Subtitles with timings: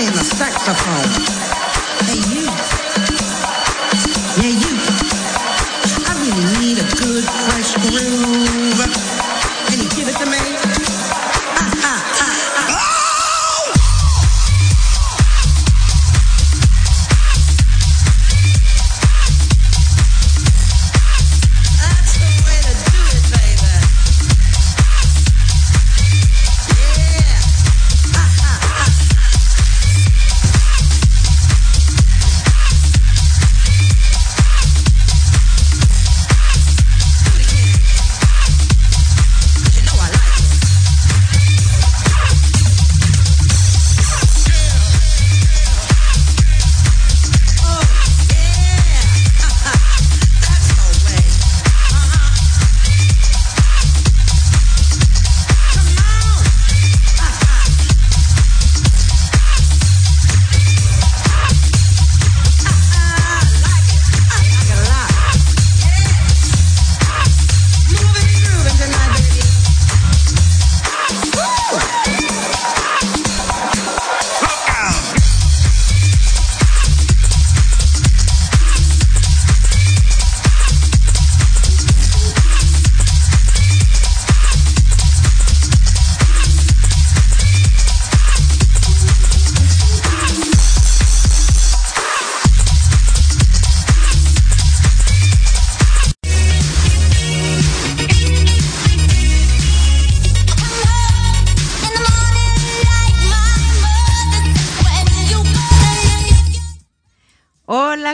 [0.00, 1.39] playing the saxophone.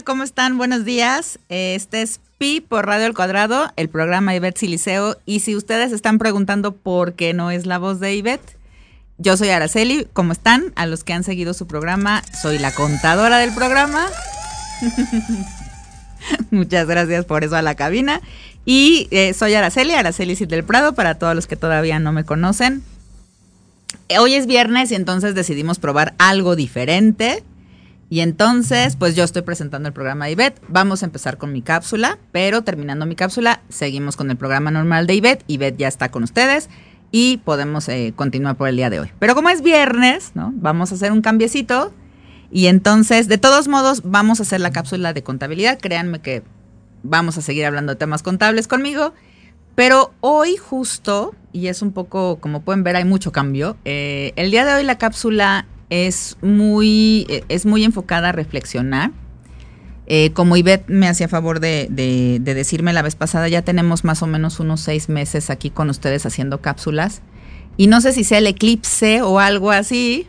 [0.04, 0.58] ¿Cómo están?
[0.58, 1.38] Buenos días.
[1.48, 5.16] Este es Pi por Radio El Cuadrado, el programa Ivette Siliceo.
[5.24, 8.58] Y si ustedes están preguntando por qué no es la voz de Ivette,
[9.16, 10.06] yo soy Araceli.
[10.12, 10.72] ¿Cómo están?
[10.76, 14.06] A los que han seguido su programa, soy la contadora del programa.
[16.50, 18.20] Muchas gracias por eso a la cabina.
[18.66, 22.24] Y eh, soy Araceli, Araceli Cid del Prado, para todos los que todavía no me
[22.24, 22.82] conocen.
[24.18, 27.42] Hoy es viernes y entonces decidimos probar algo diferente.
[28.08, 30.60] Y entonces, pues yo estoy presentando el programa de Ivette.
[30.68, 35.06] Vamos a empezar con mi cápsula, pero terminando mi cápsula, seguimos con el programa normal
[35.06, 35.44] de Ivette.
[35.48, 36.68] Ivette ya está con ustedes
[37.10, 39.10] y podemos eh, continuar por el día de hoy.
[39.18, 40.52] Pero como es viernes, ¿no?
[40.54, 41.92] Vamos a hacer un cambiecito.
[42.52, 45.78] Y entonces, de todos modos, vamos a hacer la cápsula de contabilidad.
[45.80, 46.44] Créanme que
[47.02, 49.14] vamos a seguir hablando de temas contables conmigo.
[49.74, 53.76] Pero hoy justo, y es un poco, como pueden ver, hay mucho cambio.
[53.84, 59.10] eh, el día de hoy la cápsula es muy, eh, es muy enfocada a reflexionar.
[60.08, 64.04] Eh, como Ivette me hacía favor de, de- de decirme la vez pasada, ya tenemos
[64.04, 67.22] más o menos unos seis meses aquí con ustedes haciendo cápsulas.
[67.76, 70.26] Y no sé si sea el eclipse o algo así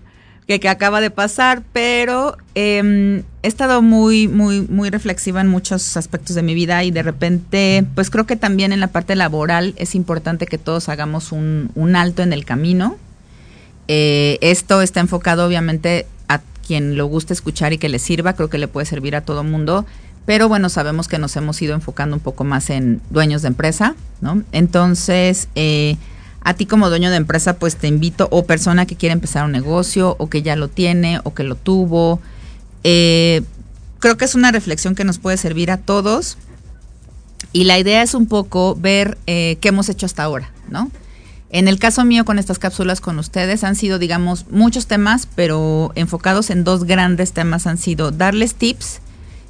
[0.47, 5.95] que, que acaba de pasar, pero em, he estado muy, muy, muy reflexiva en muchos
[5.95, 9.73] aspectos de mi vida y de repente, pues creo que también en la parte laboral
[9.77, 12.97] es importante que todos hagamos un alto en el camino.
[13.87, 18.49] Eh, esto está enfocado obviamente a quien lo guste escuchar y que le sirva, creo
[18.49, 19.85] que le puede servir a todo mundo,
[20.25, 23.95] pero bueno, sabemos que nos hemos ido enfocando un poco más en dueños de empresa,
[24.19, 24.43] ¿no?
[24.51, 25.95] Entonces, eh,
[26.41, 29.53] a ti como dueño de empresa, pues te invito, o persona que quiere empezar un
[29.53, 32.19] negocio, o que ya lo tiene, o que lo tuvo,
[32.83, 33.41] eh,
[33.99, 36.37] creo que es una reflexión que nos puede servir a todos.
[37.53, 40.91] Y la idea es un poco ver qué hemos hecho hasta ahora, ¿no?
[41.49, 45.91] En el caso mío con estas cápsulas con ustedes han sido, digamos, muchos temas, pero
[45.95, 48.99] enfocados en dos grandes temas han sido darles tips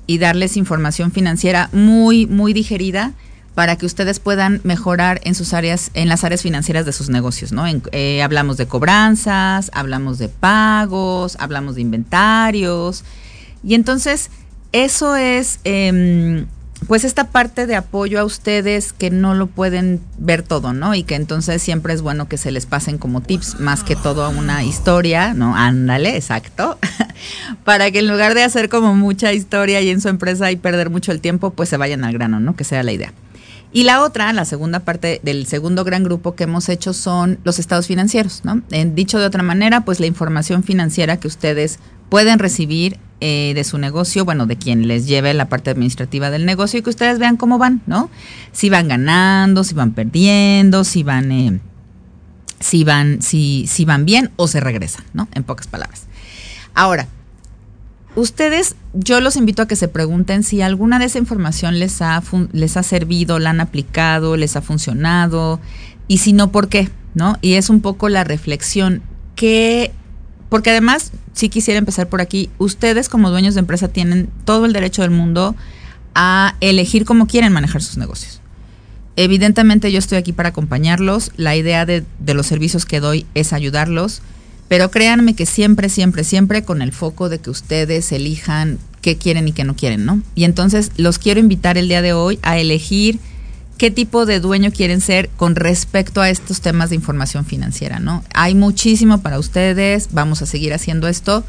[0.05, 3.13] y darles información financiera muy, muy digerida
[3.55, 7.51] para que ustedes puedan mejorar en sus áreas, en las áreas financieras de sus negocios,
[7.51, 7.63] ¿no?
[7.91, 13.03] Eh, hablamos de cobranzas, hablamos de pagos, hablamos de inventarios.
[13.63, 14.29] Y entonces,
[14.73, 16.45] eso es, em,
[16.85, 20.93] pues, esta parte de apoyo a ustedes que no lo pueden ver todo, ¿no?
[20.93, 24.29] Y que entonces siempre es bueno que se les pasen como tips, más que todo
[24.29, 25.55] una historia, ¿no?
[25.55, 26.77] Ándale, exacto.
[27.63, 30.89] Para que en lugar de hacer como mucha historia y en su empresa y perder
[30.89, 32.55] mucho el tiempo, pues se vayan al grano, ¿no?
[32.55, 33.11] Que sea la idea.
[33.77, 37.59] Y la otra, la segunda parte del segundo gran grupo que hemos hecho son los
[37.59, 38.63] estados financieros, ¿no?
[38.71, 41.77] En, dicho de otra manera, pues la información financiera que ustedes
[42.09, 46.47] pueden recibir eh, de su negocio, bueno, de quien les lleve la parte administrativa del
[46.47, 48.09] negocio y que ustedes vean cómo van, ¿no?
[48.51, 51.59] Si van ganando, si van perdiendo, si van, eh,
[52.59, 55.27] si van, si, si van bien o se regresan, ¿no?
[55.35, 56.07] En pocas palabras.
[56.73, 57.07] Ahora,
[58.17, 62.21] ustedes, yo los invito a que se pregunten si alguna de esa información les ha,
[62.51, 65.59] les ha servido, la han aplicado, les ha funcionado,
[66.07, 66.89] y si no, ¿por qué?
[67.17, 67.37] ¿no?
[67.41, 69.01] Y es un poco la reflexión
[69.35, 69.91] que,
[70.49, 74.73] porque además, si quisiera empezar por aquí, ustedes como dueños de empresa tienen todo el
[74.73, 75.55] derecho del mundo
[76.13, 78.39] a elegir cómo quieren manejar sus negocios.
[79.15, 83.51] Evidentemente yo estoy aquí para acompañarlos, la idea de, de los servicios que doy es
[83.51, 84.21] ayudarlos,
[84.67, 89.47] pero créanme que siempre, siempre, siempre con el foco de que ustedes elijan qué quieren
[89.47, 90.21] y qué no quieren, ¿no?
[90.35, 93.19] Y entonces los quiero invitar el día de hoy a elegir
[93.77, 98.23] qué tipo de dueño quieren ser con respecto a estos temas de información financiera, ¿no?
[98.33, 101.45] Hay muchísimo para ustedes, vamos a seguir haciendo esto,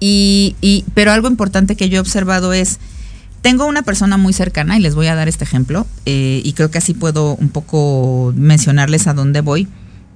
[0.00, 2.78] y, y, pero algo importante que yo he observado es,
[3.42, 6.70] tengo una persona muy cercana, y les voy a dar este ejemplo, eh, y creo
[6.70, 9.68] que así puedo un poco mencionarles a dónde voy.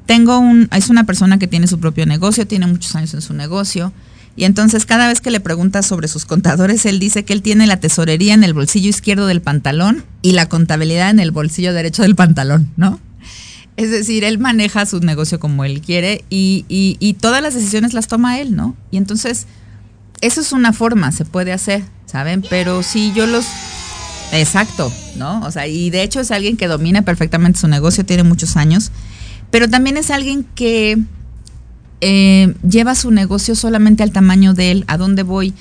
[0.08, 3.34] Tengo un, es una persona que tiene su propio negocio, tiene muchos años en su
[3.34, 3.92] negocio,
[4.36, 7.66] y entonces cada vez que le preguntas sobre sus contadores, él dice que él tiene
[7.66, 12.00] la tesorería en el bolsillo izquierdo del pantalón y la contabilidad en el bolsillo derecho
[12.00, 12.98] del pantalón, ¿no?
[13.76, 17.92] Es decir, él maneja su negocio como él quiere y, y, y todas las decisiones
[17.92, 18.74] las toma él, ¿no?
[18.90, 19.46] Y entonces,
[20.22, 22.42] eso es una forma, se puede hacer, ¿saben?
[22.48, 23.44] Pero si yo los...
[24.32, 25.42] Exacto, ¿no?
[25.42, 28.90] O sea, y de hecho es alguien que domina perfectamente su negocio, tiene muchos años,
[29.50, 30.98] pero también es alguien que
[32.00, 35.54] eh, lleva su negocio solamente al tamaño de él, a dónde voy.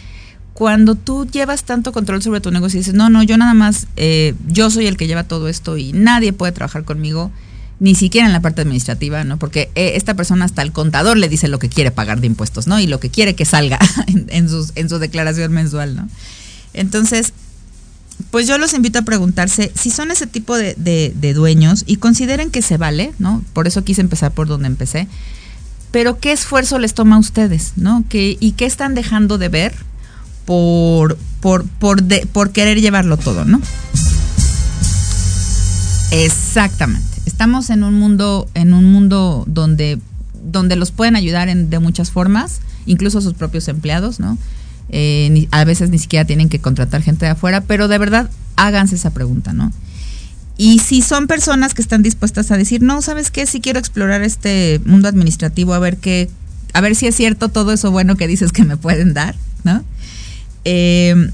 [0.54, 3.88] Cuando tú llevas tanto control sobre tu negocio y dices, no, no, yo nada más,
[3.96, 7.32] eh, yo soy el que lleva todo esto y nadie puede trabajar conmigo,
[7.80, 9.38] ni siquiera en la parte administrativa, ¿no?
[9.38, 12.66] Porque eh, esta persona hasta el contador le dice lo que quiere pagar de impuestos,
[12.66, 12.80] ¿no?
[12.80, 13.80] Y lo que quiere que salga
[14.28, 16.10] en, sus, en su declaración mensual, ¿no?
[16.74, 17.34] Entonces,
[18.32, 21.98] pues yo los invito a preguntarse si son ese tipo de, de, de dueños y
[21.98, 23.44] consideren que se vale, ¿no?
[23.54, 25.08] Por eso quise empezar por donde empecé
[25.92, 28.04] pero qué esfuerzo les toma a ustedes, ¿no?
[28.10, 29.74] ¿Qué, ¿Y qué están dejando de ver
[30.46, 33.62] por, por, por, de, por querer llevarlo todo, ¿no?
[36.12, 37.08] Exactamente.
[37.26, 40.00] Estamos en un mundo, en un mundo donde,
[40.44, 44.38] donde los pueden ayudar en, de muchas formas, incluso sus propios empleados, ¿no?
[44.90, 48.96] Eh, a veces ni siquiera tienen que contratar gente de afuera, pero de verdad háganse
[48.96, 49.72] esa pregunta, ¿no?
[50.58, 53.46] Y si son personas que están dispuestas a decir, no, ¿sabes qué?
[53.46, 56.30] Si quiero explorar este mundo administrativo, a ver qué,
[56.74, 59.84] a ver si es cierto todo eso bueno que dices que me pueden dar, ¿no?
[60.66, 61.32] Eh,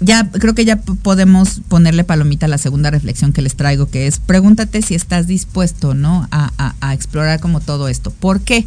[0.00, 4.06] ya creo que ya podemos ponerle palomita a la segunda reflexión que les traigo, que
[4.06, 6.26] es pregúntate si estás dispuesto, ¿no?
[6.30, 8.10] A, a, a explorar como todo esto.
[8.10, 8.66] ¿Por qué?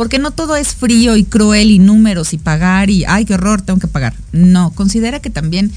[0.00, 3.60] Porque no todo es frío y cruel y números y pagar y, ay, qué horror,
[3.60, 4.14] tengo que pagar.
[4.32, 5.70] No, considera que también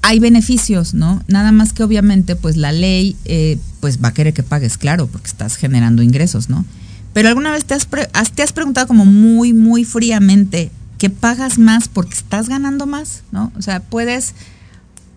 [0.00, 1.22] hay beneficios, ¿no?
[1.28, 5.06] Nada más que obviamente, pues la ley, eh, pues va a querer que pagues, claro,
[5.06, 6.64] porque estás generando ingresos, ¿no?
[7.12, 7.86] Pero alguna vez te has,
[8.34, 13.52] te has preguntado como muy, muy fríamente que pagas más porque estás ganando más, ¿no?
[13.58, 14.32] O sea, puedes,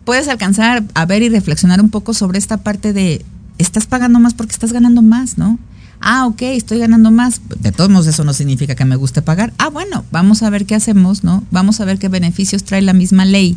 [0.04, 3.24] puedes alcanzar a ver y reflexionar un poco sobre esta parte de,
[3.60, 5.58] estás pagando más porque estás ganando más, ¿no?
[6.02, 7.42] Ah, ok, estoy ganando más.
[7.60, 9.54] De todos modos, eso no significa que me guste pagar.
[9.60, 11.44] Ah, bueno, vamos a ver qué hacemos, ¿no?
[11.52, 13.56] Vamos a ver qué beneficios trae la misma ley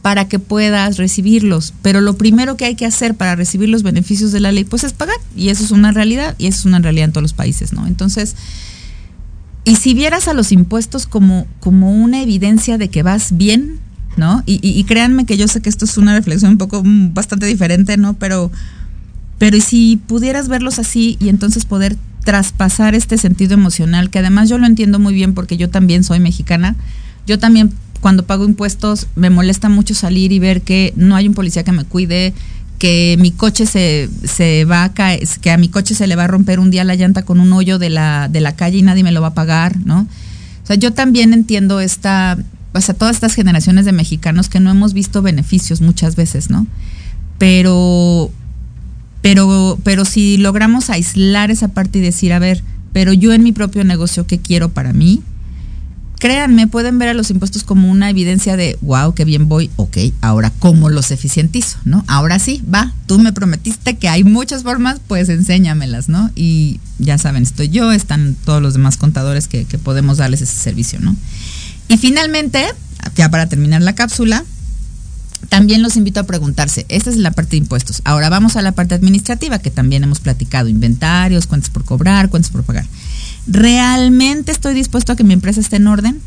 [0.00, 1.74] para que puedas recibirlos.
[1.82, 4.82] Pero lo primero que hay que hacer para recibir los beneficios de la ley, pues
[4.82, 5.16] es pagar.
[5.36, 7.86] Y eso es una realidad, y eso es una realidad en todos los países, ¿no?
[7.86, 8.34] Entonces,
[9.64, 13.78] y si vieras a los impuestos como, como una evidencia de que vas bien,
[14.16, 14.42] ¿no?
[14.46, 17.12] Y, y, y créanme que yo sé que esto es una reflexión un poco mm,
[17.12, 18.14] bastante diferente, ¿no?
[18.14, 18.50] Pero,
[19.44, 24.56] pero si pudieras verlos así y entonces poder traspasar este sentido emocional, que además yo
[24.56, 26.76] lo entiendo muy bien porque yo también soy mexicana,
[27.26, 27.70] yo también
[28.00, 31.72] cuando pago impuestos me molesta mucho salir y ver que no hay un policía que
[31.72, 32.32] me cuide,
[32.78, 36.24] que mi coche se, se va a caer, que a mi coche se le va
[36.24, 38.82] a romper un día la llanta con un hoyo de la, de la calle y
[38.82, 40.08] nadie me lo va a pagar, ¿no?
[40.62, 42.38] O sea, yo también entiendo esta,
[42.72, 46.66] o sea, todas estas generaciones de mexicanos que no hemos visto beneficios muchas veces, ¿no?
[47.36, 48.30] Pero,
[49.24, 52.62] pero, pero si logramos aislar esa parte y decir, a ver,
[52.92, 55.22] pero yo en mi propio negocio, ¿qué quiero para mí?
[56.18, 59.96] créanme, pueden ver a los impuestos como una evidencia de, wow, qué bien voy, ok,
[60.22, 62.02] ahora cómo los eficientizo, ¿no?
[62.06, 66.30] Ahora sí, va, tú me prometiste que hay muchas formas, pues enséñamelas, ¿no?
[66.34, 70.56] Y ya saben, estoy yo, están todos los demás contadores que, que podemos darles ese
[70.56, 71.14] servicio, ¿no?
[71.88, 72.64] Y finalmente,
[73.16, 74.44] ya para terminar la cápsula,
[75.48, 78.02] también los invito a preguntarse, esta es la parte de impuestos.
[78.04, 82.50] Ahora vamos a la parte administrativa, que también hemos platicado, inventarios, cuentas por cobrar, cuentas
[82.50, 82.86] por pagar.
[83.46, 86.20] ¿Realmente estoy dispuesto a que mi empresa esté en orden?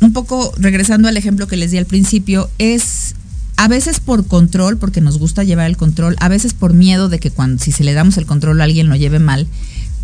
[0.00, 3.14] Un poco regresando al ejemplo que les di al principio, es
[3.56, 7.18] a veces por control, porque nos gusta llevar el control, a veces por miedo de
[7.18, 9.46] que cuando si se le damos el control a alguien lo lleve mal,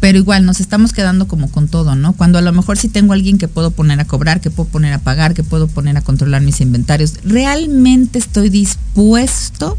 [0.00, 2.12] pero igual nos estamos quedando como con todo, ¿no?
[2.12, 4.92] Cuando a lo mejor sí tengo alguien que puedo poner a cobrar, que puedo poner
[4.92, 9.76] a pagar, que puedo poner a controlar mis inventarios, ¿realmente estoy dispuesto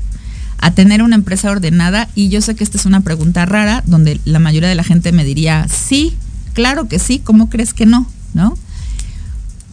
[0.58, 2.10] a tener una empresa ordenada?
[2.16, 5.12] Y yo sé que esta es una pregunta rara, donde la mayoría de la gente
[5.14, 6.18] me diría, sí,
[6.54, 8.06] claro que sí, ¿cómo crees que no?
[8.34, 8.58] ¿No?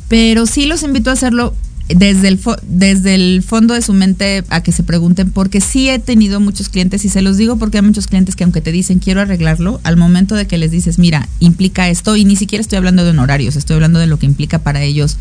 [0.09, 1.55] Pero sí los invito a hacerlo
[1.89, 5.99] desde el, desde el fondo de su mente a que se pregunten, porque sí he
[5.99, 8.99] tenido muchos clientes, y se los digo porque hay muchos clientes que aunque te dicen
[8.99, 12.79] quiero arreglarlo, al momento de que les dices, mira, implica esto, y ni siquiera estoy
[12.79, 15.17] hablando de honorarios, estoy hablando de lo que implica para ellos,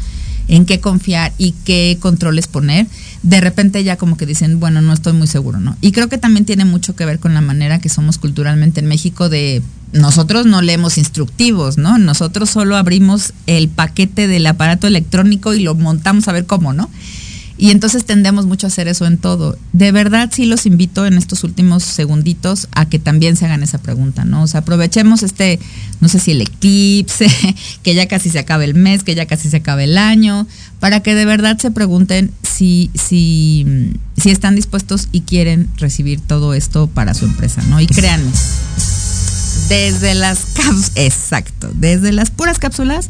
[0.48, 2.88] en qué confiar y qué controles poner,
[3.24, 5.76] de repente ya como que dicen, bueno, no estoy muy seguro, ¿no?
[5.82, 8.88] Y creo que también tiene mucho que ver con la manera que somos culturalmente en
[8.88, 9.64] México de
[9.96, 11.98] nosotros no leemos instructivos, ¿no?
[11.98, 16.90] Nosotros solo abrimos el paquete del aparato electrónico y lo montamos a ver cómo, ¿no?
[17.58, 19.58] Y entonces tendemos mucho a hacer eso en todo.
[19.72, 23.78] De verdad sí los invito en estos últimos segunditos a que también se hagan esa
[23.78, 24.44] pregunta, ¿no?
[24.44, 25.60] O sea, aprovechemos este,
[26.02, 27.28] no sé si el eclipse,
[27.84, 30.46] que ya casi se acaba el mes, que ya casi se acaba el año,
[30.82, 36.54] para que de verdad se pregunten si, si, si están dispuestos y quieren recibir todo
[36.54, 37.80] esto para su empresa, ¿no?
[37.80, 38.32] Y créanme,
[39.68, 43.10] desde las cápsulas, exacto, desde las puras cápsulas,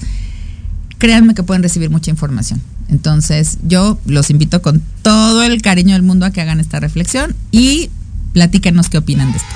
[0.98, 2.62] créanme que pueden recibir mucha información.
[2.88, 7.36] Entonces, yo los invito con todo el cariño del mundo a que hagan esta reflexión
[7.52, 7.90] y
[8.34, 9.50] platíquenos qué opinan de esto.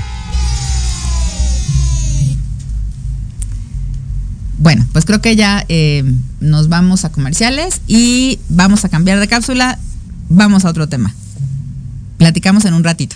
[4.57, 6.03] Bueno, pues creo que ya eh,
[6.41, 9.79] nos vamos a comerciales y vamos a cambiar de cápsula.
[10.27, 11.13] Vamos a otro tema.
[12.17, 13.15] Platicamos en un ratito.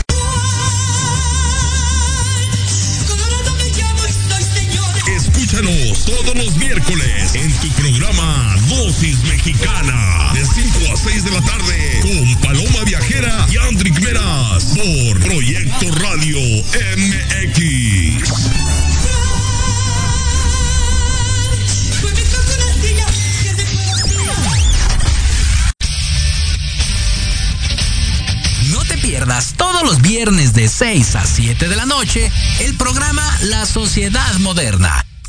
[5.61, 11.99] Todos los miércoles en tu programa Dosis Mexicana de 5 a 6 de la tarde
[12.01, 16.39] con Paloma Viajera y Andrick Meras por Proyecto Radio
[16.97, 18.31] MX.
[28.71, 33.21] No te pierdas todos los viernes de 6 a 7 de la noche el programa
[33.43, 35.05] La Sociedad Moderna,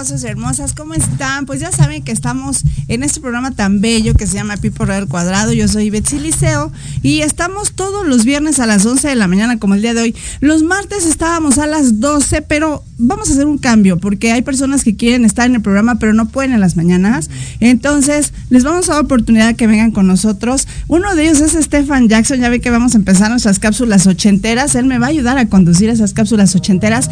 [0.00, 1.44] Hermosas, ¿cómo están?
[1.44, 5.06] Pues ya saben que estamos en este programa tan bello que se llama Pipo Real
[5.06, 5.52] Cuadrado.
[5.52, 9.58] Yo soy Betsy Liceo y estamos todos los viernes a las 11 de la mañana,
[9.58, 10.16] como el día de hoy.
[10.40, 14.84] Los martes estábamos a las 12, pero vamos a hacer un cambio porque hay personas
[14.84, 17.30] que quieren estar en el programa, pero no pueden en las mañanas.
[17.58, 20.68] Entonces, les vamos a dar oportunidad que vengan con nosotros.
[20.88, 22.40] Uno de ellos es Stefan Jackson.
[22.40, 24.74] Ya ve que vamos a empezar nuestras cápsulas ochenteras.
[24.74, 27.10] Él me va a ayudar a conducir esas cápsulas ochenteras,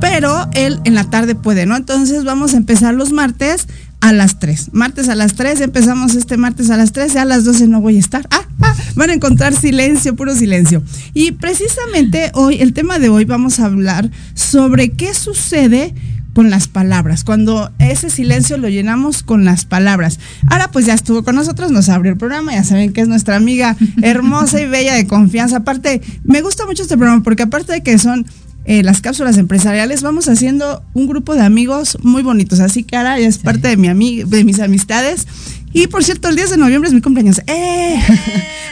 [0.00, 1.76] pero él en la tarde puede, ¿no?
[1.76, 3.66] Entonces, vamos a empezar los martes
[4.02, 4.70] a las 3.
[4.72, 7.80] Martes a las 3, empezamos este martes a las 3, ya a las 12 no
[7.80, 8.26] voy a estar.
[8.30, 10.82] Ah, ah, van a encontrar silencio, puro silencio.
[11.14, 15.94] Y precisamente hoy, el tema de hoy, vamos a hablar sobre qué sucede
[16.34, 20.18] con las palabras, cuando ese silencio lo llenamos con las palabras.
[20.48, 23.36] Ahora pues ya estuvo con nosotros, nos abrió el programa, ya saben que es nuestra
[23.36, 25.58] amiga hermosa y bella de confianza.
[25.58, 28.26] Aparte, me gusta mucho este programa porque aparte de que son
[28.64, 32.60] eh, las cápsulas empresariales, vamos haciendo un grupo de amigos muy bonitos.
[32.60, 35.26] Así que ahora ya es parte de, mi ami- de mis amistades.
[35.74, 37.40] Y por cierto, el 10 de noviembre es mi cumpleaños.
[37.46, 37.98] ¡Eh!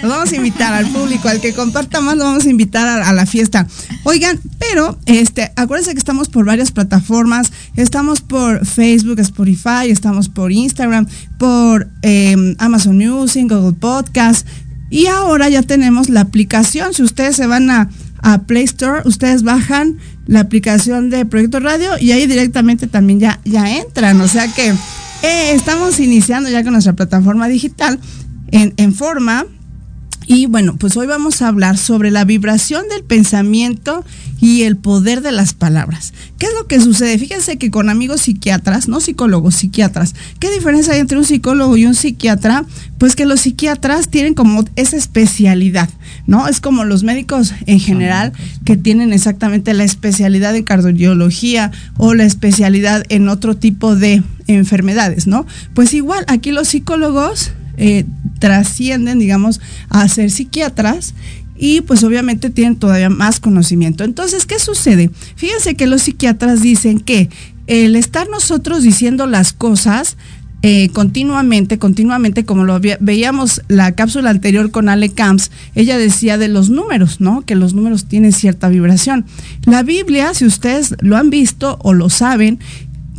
[0.02, 3.08] Nos vamos a invitar al público, al que comparta más, lo vamos a invitar a,
[3.08, 3.66] a la fiesta.
[4.04, 7.52] Oigan, pero este, acuérdense que estamos por varias plataformas.
[7.74, 11.06] Estamos por Facebook, Spotify, estamos por Instagram,
[11.38, 14.46] por eh, Amazon Music, Google Podcast.
[14.90, 16.92] Y ahora ya tenemos la aplicación.
[16.92, 17.88] Si ustedes se van a,
[18.22, 23.40] a Play Store, ustedes bajan la aplicación de Proyecto Radio y ahí directamente también ya,
[23.44, 24.20] ya entran.
[24.20, 27.98] O sea que eh, estamos iniciando ya con nuestra plataforma digital
[28.50, 29.46] en, en forma.
[30.32, 34.04] Y bueno, pues hoy vamos a hablar sobre la vibración del pensamiento
[34.40, 36.14] y el poder de las palabras.
[36.38, 37.18] ¿Qué es lo que sucede?
[37.18, 41.84] Fíjense que con amigos psiquiatras, no psicólogos, psiquiatras, ¿qué diferencia hay entre un psicólogo y
[41.84, 42.64] un psiquiatra?
[42.98, 45.90] Pues que los psiquiatras tienen como esa especialidad,
[46.28, 46.46] ¿no?
[46.46, 48.32] Es como los médicos en general
[48.64, 55.26] que tienen exactamente la especialidad en cardiología o la especialidad en otro tipo de enfermedades,
[55.26, 55.44] ¿no?
[55.74, 58.04] Pues igual, aquí los psicólogos eh,
[58.38, 61.14] trascienden, digamos, a ser psiquiatras
[61.58, 64.04] y pues obviamente tienen todavía más conocimiento.
[64.04, 65.10] Entonces, ¿qué sucede?
[65.34, 67.28] Fíjense que los psiquiatras dicen que
[67.66, 70.16] el estar nosotros diciendo las cosas
[70.62, 76.36] eh, continuamente, continuamente, como lo ve- veíamos la cápsula anterior con Ale Camps, ella decía
[76.36, 77.42] de los números, ¿no?
[77.42, 79.24] Que los números tienen cierta vibración.
[79.64, 82.58] La Biblia, si ustedes lo han visto o lo saben,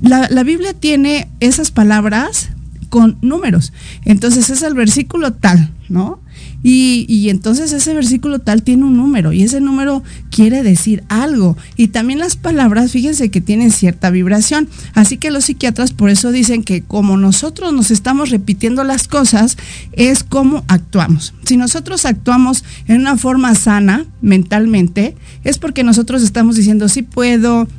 [0.02, 2.50] la Biblia tiene esas palabras
[2.91, 3.71] con números.
[4.04, 6.19] Entonces es el versículo tal, ¿no?
[6.62, 11.58] Y, y entonces ese versículo tal tiene un número y ese número quiere decir algo.
[11.77, 14.67] Y también las palabras, fíjense que tienen cierta vibración.
[14.93, 19.58] Así que los psiquiatras por eso dicen que como nosotros nos estamos repitiendo las cosas,
[19.93, 21.34] es como actuamos.
[21.45, 27.69] Si nosotros actuamos en una forma sana mentalmente, es porque nosotros estamos diciendo, sí puedo,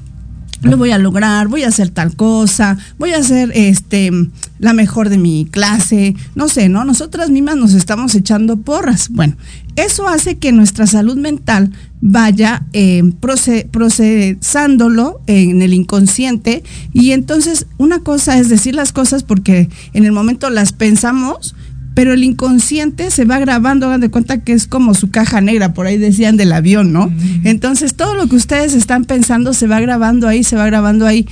[0.63, 4.11] lo voy a lograr, voy a hacer tal cosa, voy a ser este
[4.59, 6.85] la mejor de mi clase, no sé, ¿no?
[6.85, 9.09] Nosotras mismas nos estamos echando porras.
[9.11, 9.35] Bueno,
[9.75, 17.67] eso hace que nuestra salud mental vaya eh, proce- procesándolo en el inconsciente y entonces
[17.79, 21.55] una cosa es decir las cosas porque en el momento las pensamos,
[21.95, 25.75] pero el inconsciente se va grabando, hagan de cuenta que es como su caja negra,
[25.75, 27.13] por ahí decían del avión, ¿no?
[27.45, 31.27] Entonces todo lo que ustedes están pensando se va grabando ahí, se va grabando ahí.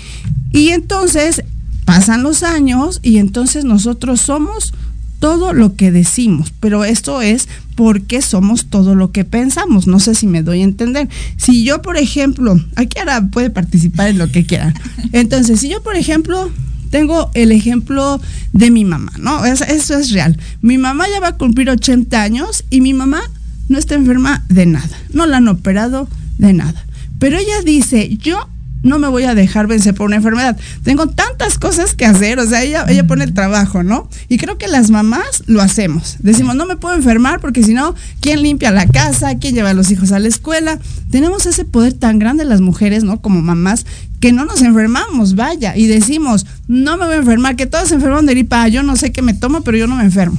[0.53, 1.43] Y entonces
[1.85, 4.75] pasan los años y entonces nosotros somos
[5.19, 7.47] todo lo que decimos, pero esto es
[7.77, 9.87] porque somos todo lo que pensamos.
[9.87, 11.09] No sé si me doy a entender.
[11.37, 14.75] Si yo, por ejemplo, aquí ahora puede participar en lo que quiera.
[15.13, 16.51] Entonces, si yo, por ejemplo,
[16.91, 18.21] tengo el ejemplo
[18.53, 19.45] de mi mamá, ¿no?
[19.45, 20.37] Es- Eso es real.
[20.63, 23.21] Mi mamá ya va a cumplir 80 años y mi mamá
[23.69, 24.91] no está enferma de nada.
[25.13, 26.85] No la han operado de nada.
[27.19, 28.49] Pero ella dice, yo
[28.83, 30.59] no me voy a dejar vencer por una enfermedad.
[30.85, 34.09] Tengo tantas cosas que hacer, o sea, ella, ella pone el trabajo, ¿no?
[34.31, 36.17] Y creo que las mamás lo hacemos.
[36.21, 39.35] Decimos, no me puedo enfermar porque si no, ¿quién limpia la casa?
[39.39, 40.79] ¿Quién lleva a los hijos a la escuela?
[41.11, 43.21] Tenemos ese poder tan grande las mujeres, ¿no?
[43.21, 43.85] Como mamás,
[44.21, 47.95] que no nos enfermamos, vaya, y decimos, no me voy a enfermar, que todos se
[47.95, 50.39] enferman de gripa, yo no sé qué me tomo, pero yo no me enfermo.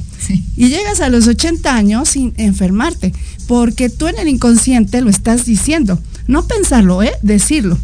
[0.56, 3.14] Y llegas a los 80 años sin enfermarte,
[3.48, 6.00] porque tú en el inconsciente lo estás diciendo.
[6.28, 7.12] No pensarlo, ¿eh?
[7.24, 7.78] Decirlo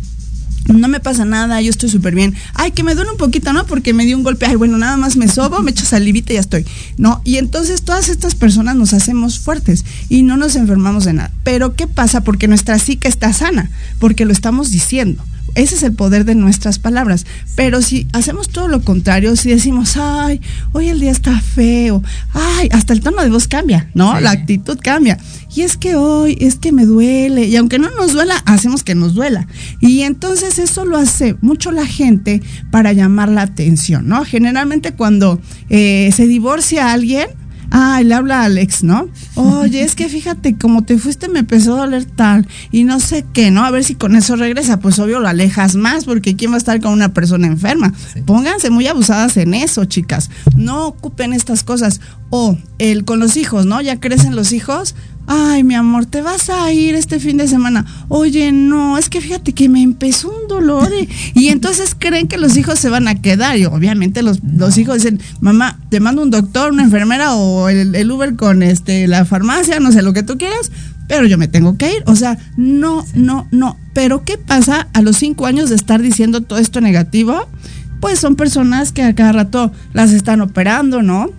[0.73, 2.35] no me pasa nada, yo estoy súper bien.
[2.53, 3.65] Ay, que me duele un poquito, ¿no?
[3.65, 4.45] Porque me dio un golpe.
[4.45, 6.65] Ay, bueno, nada más me sobo, me echo salivita y ya estoy.
[6.97, 7.21] ¿No?
[7.23, 11.31] Y entonces todas estas personas nos hacemos fuertes y no nos enfermamos de nada.
[11.43, 12.21] Pero ¿qué pasa?
[12.21, 15.23] Porque nuestra psique está sana, porque lo estamos diciendo.
[15.57, 17.25] Ese es el poder de nuestras palabras.
[17.55, 20.39] Pero si hacemos todo lo contrario, si decimos, ay,
[20.71, 24.15] hoy el día está feo, ay, hasta el tono de voz cambia, ¿no?
[24.15, 24.23] Sí.
[24.23, 25.17] La actitud cambia.
[25.55, 27.45] Y es que hoy, es que me duele.
[27.45, 29.47] Y aunque no nos duela, hacemos que nos duela.
[29.81, 34.23] Y entonces eso lo hace mucho la gente para llamar la atención, ¿no?
[34.23, 37.27] Generalmente cuando eh, se divorcia alguien,
[37.69, 39.09] Ay, le habla a Alex, ¿no?
[39.35, 43.25] Oye, es que fíjate, como te fuiste me empezó a doler tal y no sé
[43.33, 43.65] qué, ¿no?
[43.65, 44.79] A ver si con eso regresa.
[44.79, 47.93] Pues obvio lo alejas más porque ¿quién va a estar con una persona enferma?
[48.25, 50.29] Pónganse muy abusadas en eso, chicas.
[50.55, 52.01] No ocupen estas cosas.
[52.29, 53.81] O el con los hijos, ¿no?
[53.81, 54.95] Ya crecen los hijos.
[55.29, 57.85] Ay, mi amor, te vas a ir este fin de semana.
[58.07, 60.89] Oye, no, es que fíjate que me empezó un dolor.
[60.97, 63.57] Y, y entonces creen que los hijos se van a quedar.
[63.57, 67.93] Y obviamente los, los hijos dicen, mamá, te mando un doctor, una enfermera o el,
[67.93, 70.71] el Uber con este la farmacia, no sé lo que tú quieras,
[71.09, 72.03] pero yo me tengo que ir.
[72.05, 73.77] O sea, no, no, no.
[73.93, 77.49] Pero ¿qué pasa a los cinco años de estar diciendo todo esto negativo?
[77.99, 81.31] Pues son personas que a cada rato las están operando, ¿no?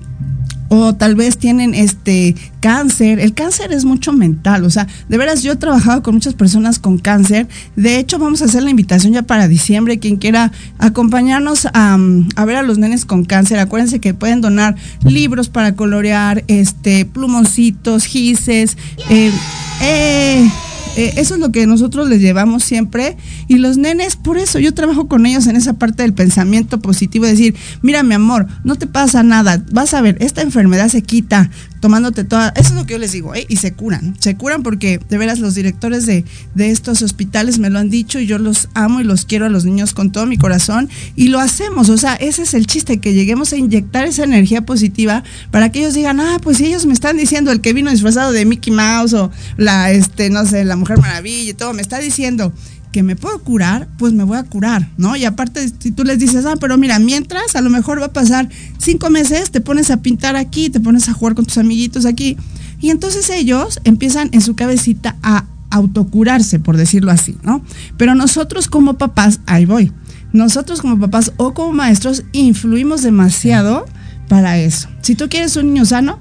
[0.68, 3.20] O tal vez tienen este cáncer.
[3.20, 6.78] El cáncer es mucho mental, o sea, de veras yo he trabajado con muchas personas
[6.78, 7.48] con cáncer.
[7.76, 9.98] De hecho, vamos a hacer la invitación ya para diciembre.
[9.98, 11.98] Quien quiera acompañarnos a,
[12.36, 17.04] a ver a los nenes con cáncer, acuérdense que pueden donar libros para colorear, este,
[17.04, 18.76] plumoncitos, gises,
[19.08, 19.32] eh,
[19.80, 20.50] eh,
[20.98, 23.16] eh, eso es lo que nosotros les llevamos siempre.
[23.46, 27.24] Y los nenes, por eso yo trabajo con ellos en esa parte del pensamiento positivo,
[27.24, 31.50] decir, mira mi amor, no te pasa nada, vas a ver, esta enfermedad se quita
[31.80, 33.46] tomándote toda, eso es lo que yo les digo, ¿eh?
[33.48, 37.70] y se curan, se curan porque de veras los directores de, de estos hospitales me
[37.70, 40.26] lo han dicho y yo los amo y los quiero a los niños con todo
[40.26, 44.06] mi corazón y lo hacemos, o sea, ese es el chiste, que lleguemos a inyectar
[44.06, 47.72] esa energía positiva para que ellos digan, ah, pues ellos me están diciendo, el que
[47.72, 51.72] vino disfrazado de Mickey Mouse o la, este, no sé, la Mujer Maravilla y todo,
[51.72, 52.52] me está diciendo
[52.92, 55.16] que me puedo curar, pues me voy a curar, ¿no?
[55.16, 58.12] Y aparte, si tú les dices, ah, pero mira, mientras a lo mejor va a
[58.12, 58.48] pasar
[58.78, 62.36] cinco meses, te pones a pintar aquí, te pones a jugar con tus amiguitos aquí,
[62.80, 67.62] y entonces ellos empiezan en su cabecita a autocurarse, por decirlo así, ¿no?
[67.96, 69.92] Pero nosotros como papás, ahí voy,
[70.32, 73.86] nosotros como papás o como maestros influimos demasiado
[74.28, 74.88] para eso.
[75.02, 76.18] Si tú quieres un niño sano,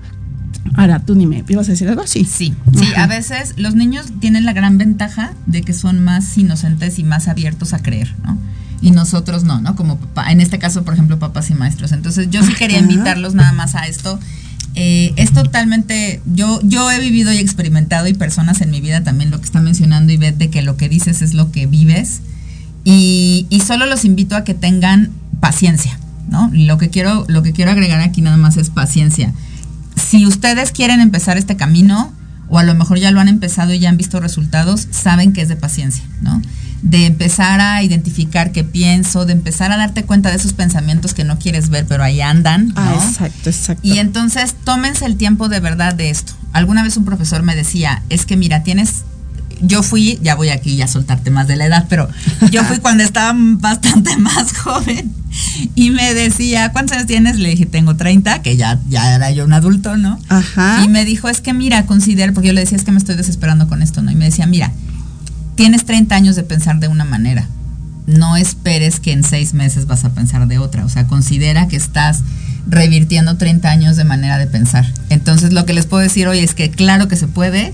[0.78, 2.06] ahora tú ni me ibas a decir algo.
[2.08, 2.54] Sí, sí,
[2.94, 3.04] Ajá.
[3.04, 7.28] a veces los niños tienen la gran ventaja de que son más inocentes y más
[7.28, 8.38] abiertos a creer, ¿no?
[8.80, 9.76] Y nosotros no, ¿no?
[9.76, 11.92] Como papá, en este caso, por ejemplo, papás y maestros.
[11.92, 14.20] Entonces, yo sí quería invitarlos nada más a esto.
[14.76, 19.32] Eh, es totalmente, yo, yo he vivido y experimentado y personas en mi vida también
[19.32, 22.22] lo que está mencionando y de que lo que dices es lo que vives.
[22.84, 25.10] Y, y solo los invito a que tengan
[25.40, 25.98] paciencia,
[26.30, 26.52] ¿no?
[26.54, 29.34] Lo que quiero, lo que quiero agregar aquí nada más es paciencia
[30.10, 32.14] si ustedes quieren empezar este camino,
[32.50, 35.42] o a lo mejor ya lo han empezado y ya han visto resultados, saben que
[35.42, 36.42] es de paciencia, ¿no?
[36.82, 41.26] De empezar a identificar qué pienso, de empezar a darte cuenta de esos pensamientos que
[41.26, 42.74] no quieres ver, pero ahí andan, ¿no?
[42.78, 43.86] Ah, exacto, exacto.
[43.86, 46.34] Y entonces tómense el tiempo de verdad de esto.
[46.54, 49.04] Alguna vez un profesor me decía, es que mira, tienes,
[49.62, 52.10] yo fui, ya voy aquí a soltarte más de la edad, pero
[52.52, 55.12] yo fui cuando estaba bastante más joven
[55.76, 57.38] y me decía, ¿cuántos años tienes?
[57.38, 60.20] Le dije, tengo 30, que ya, ya era yo un adulto, ¿no?
[60.30, 60.82] Ajá.
[60.84, 63.16] Y me dijo, es que mira, considera, porque yo le decía, es que me estoy
[63.16, 64.12] desesperando con esto, ¿no?
[64.12, 64.72] Y me decía, mira,
[65.56, 67.48] tienes 30 años de pensar de una manera.
[68.06, 70.86] No esperes que en seis meses vas a pensar de otra.
[70.86, 72.22] O sea, considera que estás
[72.70, 74.86] revirtiendo 30 años de manera de pensar.
[75.10, 77.74] Entonces, lo que les puedo decir hoy es que claro que se puede,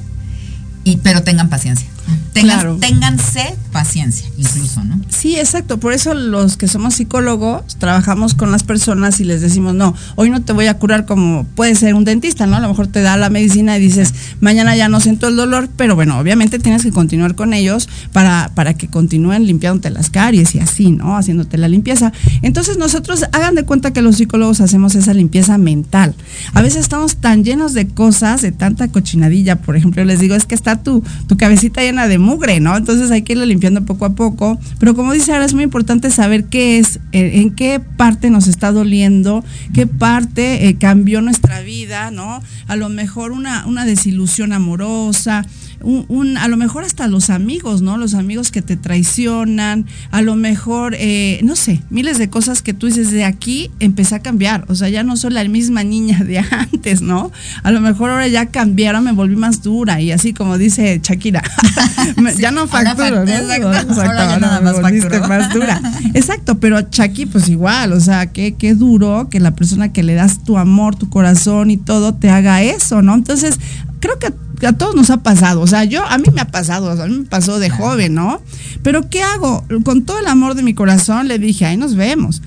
[0.83, 1.87] y, pero tengan paciencia.
[2.33, 2.77] Tengan, Claro.
[2.79, 4.99] Ténganse paciencia, incluso, ¿no?
[5.09, 5.79] Sí, exacto.
[5.79, 10.29] Por eso los que somos psicólogos trabajamos con las personas y les decimos, no, hoy
[10.29, 12.57] no te voy a curar como puede ser un dentista, ¿no?
[12.57, 15.69] A lo mejor te da la medicina y dices, mañana ya no siento el dolor,
[15.75, 20.55] pero bueno, obviamente tienes que continuar con ellos para, para que continúen limpiándote las caries
[20.55, 21.17] y así, ¿no?
[21.17, 22.11] Haciéndote la limpieza.
[22.41, 26.15] Entonces nosotros hagan de cuenta que los psicólogos hacemos esa limpieza mental.
[26.53, 30.35] A veces estamos tan llenos de cosas, de tanta cochinadilla, por ejemplo, yo les digo,
[30.35, 32.75] es que está tu, tu cabecita llena de mugre, ¿no?
[32.75, 34.59] Entonces hay que irlo limpiando poco a poco.
[34.79, 38.47] Pero como dice ahora, es muy importante saber qué es, eh, en qué parte nos
[38.47, 42.41] está doliendo, qué parte eh, cambió nuestra vida, ¿no?
[42.67, 45.45] A lo mejor una, una desilusión amorosa,
[45.83, 47.97] un, un- a lo mejor hasta los amigos, ¿no?
[47.97, 52.73] Los amigos que te traicionan, a lo mejor, eh, no sé, miles de cosas que
[52.73, 56.23] tú dices, de aquí empecé a cambiar, o sea, ya no soy la misma niña
[56.23, 57.31] de antes, ¿no?
[57.63, 61.43] A lo mejor ahora ya cambiaron, me volví más dura y así como dice Shakira,
[62.39, 63.73] ya no facturo, fac- ¿no?
[63.73, 65.27] exacto, ahora ya nada más facturo.
[65.27, 65.81] más dura.
[66.13, 70.13] Exacto, pero Chucky, pues igual, o sea, qué, qué duro que la persona que le
[70.13, 73.13] das tu amor, tu corazón y todo te haga eso, ¿no?
[73.15, 73.59] Entonces,
[73.99, 74.33] creo que
[74.65, 77.05] a todos nos ha pasado, o sea, yo, a mí me ha pasado, o sea,
[77.05, 78.41] a mí me pasó de joven, ¿no?
[78.81, 79.65] Pero ¿qué hago?
[79.83, 82.41] Con todo el amor de mi corazón le dije, ahí nos vemos.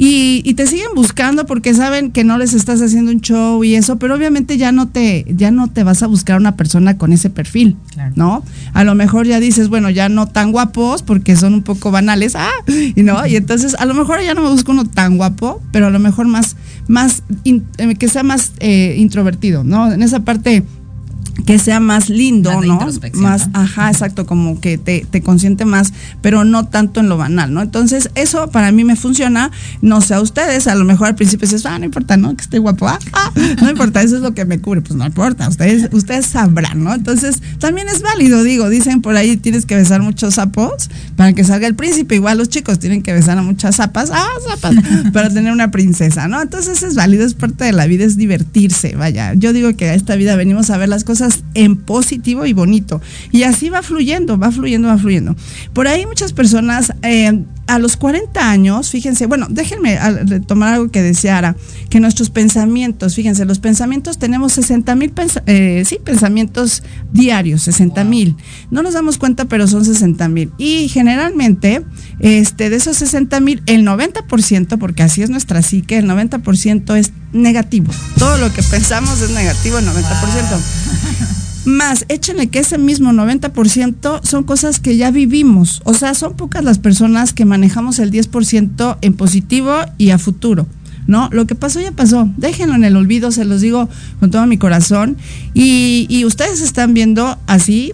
[0.00, 3.74] Y, y, te siguen buscando porque saben que no les estás haciendo un show y
[3.74, 7.12] eso, pero obviamente ya no te, ya no te vas a buscar una persona con
[7.12, 8.12] ese perfil, claro.
[8.14, 8.44] ¿no?
[8.74, 12.36] A lo mejor ya dices, bueno, ya no tan guapos porque son un poco banales,
[12.36, 15.60] ah, y no, y entonces a lo mejor ya no me busco uno tan guapo,
[15.72, 16.54] pero a lo mejor más,
[16.86, 17.66] más, in,
[17.98, 19.92] que sea más eh, introvertido, ¿no?
[19.92, 20.62] En esa parte
[21.48, 22.78] que sea más lindo, más ¿no?
[23.14, 23.58] Más, ¿no?
[23.58, 27.62] ajá, exacto, como que te, te, consiente más, pero no tanto en lo banal, ¿no?
[27.62, 31.48] Entonces, eso para mí me funciona, no sé a ustedes, a lo mejor al principio
[31.48, 32.36] dices, ah, no importa, ¿no?
[32.36, 33.32] Que esté guapo, ah, ah,
[33.62, 36.92] no importa, eso es lo que me cubre, pues no importa, ustedes, ustedes sabrán, ¿no?
[36.92, 41.44] Entonces, también es válido, digo, dicen por ahí tienes que besar muchos sapos para que
[41.44, 44.74] salga el príncipe, igual los chicos tienen que besar a muchas zapas, ah, zapas,
[45.14, 46.42] para tener una princesa, ¿no?
[46.42, 49.94] Entonces es válido, es parte de la vida, es divertirse, vaya, yo digo que a
[49.94, 53.00] esta vida venimos a ver las cosas en positivo y bonito.
[53.32, 55.36] Y así va fluyendo, va fluyendo, va fluyendo.
[55.72, 59.98] Por ahí muchas personas eh, a los 40 años, fíjense, bueno, déjenme
[60.46, 61.54] tomar algo que deseara,
[61.90, 68.04] que nuestros pensamientos, fíjense, los pensamientos tenemos 60 mil, pens eh, sí, pensamientos diarios, 60
[68.04, 68.36] mil.
[68.70, 70.50] No nos damos cuenta, pero son 60 mil.
[70.56, 71.84] Y generalmente,
[72.20, 77.12] este, de esos 60 mil, el 90%, porque así es nuestra psique, el 90% es
[77.32, 77.92] negativo.
[78.18, 79.92] Todo lo que pensamos es negativo, el 90%.
[80.50, 80.60] Wow.
[81.64, 85.82] Más, échenle que ese mismo 90% son cosas que ya vivimos.
[85.84, 90.66] O sea, son pocas las personas que manejamos el 10% en positivo y a futuro.
[91.06, 91.28] ¿no?
[91.32, 92.28] Lo que pasó ya pasó.
[92.36, 93.88] Déjenlo en el olvido, se los digo
[94.20, 95.16] con todo mi corazón.
[95.54, 97.92] Y, y ustedes están viendo así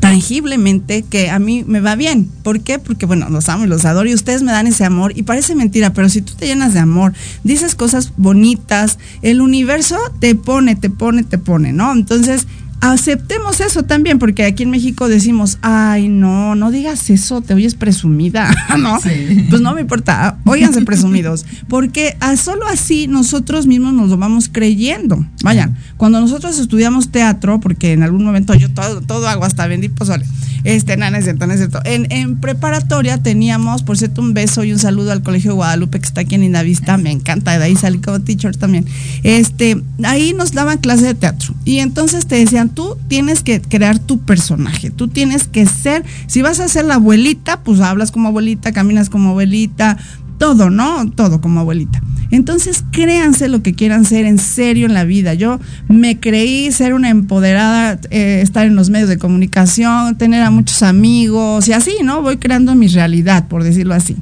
[0.00, 2.28] tangiblemente que a mí me va bien.
[2.42, 2.78] ¿Por qué?
[2.78, 5.54] Porque, bueno, los amo y los adoro y ustedes me dan ese amor y parece
[5.54, 7.12] mentira, pero si tú te llenas de amor,
[7.44, 11.92] dices cosas bonitas, el universo te pone, te pone, te pone, ¿no?
[11.92, 12.46] Entonces,
[12.80, 17.74] aceptemos eso también, porque aquí en México decimos, ay, no, no digas eso, te oyes
[17.74, 19.00] presumida, ¿no?
[19.00, 19.46] Sí.
[19.50, 24.48] Pues no me importa, óiganse presumidos, porque a solo así nosotros mismos nos lo vamos
[24.50, 25.24] creyendo.
[25.42, 29.88] Vayan, cuando nosotros estudiamos teatro, porque en algún momento yo todo, todo hago, hasta vendí
[29.88, 30.24] pozole,
[30.64, 31.80] este, no, no es cierto, no es cierto.
[31.84, 36.00] En, en, preparatoria teníamos, por cierto, un beso y un saludo al Colegio de Guadalupe,
[36.00, 38.86] que está aquí en Indavista, me encanta, de ahí salí como teacher también.
[39.22, 43.98] Este, ahí nos daban clase de teatro, y entonces te decían, tú tienes que crear
[43.98, 48.28] tu personaje, tú tienes que ser, si vas a ser la abuelita, pues hablas como
[48.28, 49.96] abuelita, caminas como abuelita,
[50.38, 51.10] todo, ¿no?
[51.10, 52.00] Todo como abuelita.
[52.30, 55.34] Entonces, créanse lo que quieran ser en serio en la vida.
[55.34, 60.50] Yo me creí ser una empoderada, eh, estar en los medios de comunicación, tener a
[60.50, 62.22] muchos amigos y así, ¿no?
[62.22, 64.16] Voy creando mi realidad, por decirlo así.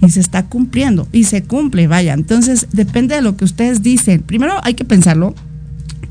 [0.00, 2.14] Y se está cumpliendo, y se cumple, vaya.
[2.14, 4.22] Entonces, depende de lo que ustedes dicen.
[4.22, 5.34] Primero hay que pensarlo,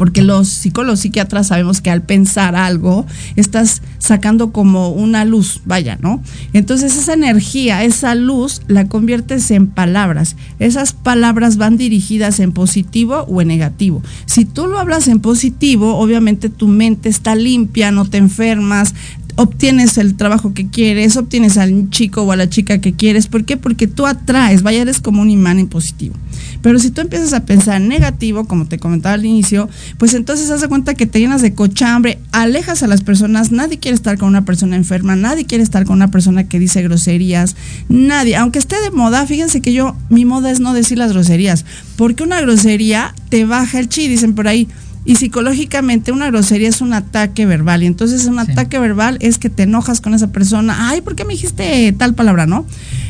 [0.01, 5.99] porque los psicólogos psiquiatras sabemos que al pensar algo estás sacando como una luz, vaya,
[6.01, 6.23] ¿no?
[6.53, 10.37] Entonces esa energía, esa luz, la conviertes en palabras.
[10.57, 14.01] Esas palabras van dirigidas en positivo o en negativo.
[14.25, 18.95] Si tú lo hablas en positivo, obviamente tu mente está limpia, no te enfermas,
[19.35, 23.27] obtienes el trabajo que quieres, obtienes al chico o a la chica que quieres.
[23.27, 23.55] ¿Por qué?
[23.55, 26.15] Porque tú atraes, vaya, eres como un imán en positivo.
[26.61, 30.61] Pero si tú empiezas a pensar negativo, como te comentaba al inicio, pues entonces haz
[30.61, 34.29] de cuenta que te llenas de cochambre, alejas a las personas, nadie quiere estar con
[34.29, 37.55] una persona enferma, nadie quiere estar con una persona que dice groserías,
[37.89, 41.65] nadie, aunque esté de moda, fíjense que yo, mi moda es no decir las groserías,
[41.95, 44.67] porque una grosería te baja el chi, dicen por ahí.
[45.03, 47.83] Y psicológicamente una grosería es un ataque verbal.
[47.83, 48.51] Y entonces un sí.
[48.51, 50.89] ataque verbal es que te enojas con esa persona.
[50.89, 52.65] Ay, ¿por qué me dijiste tal palabra, no?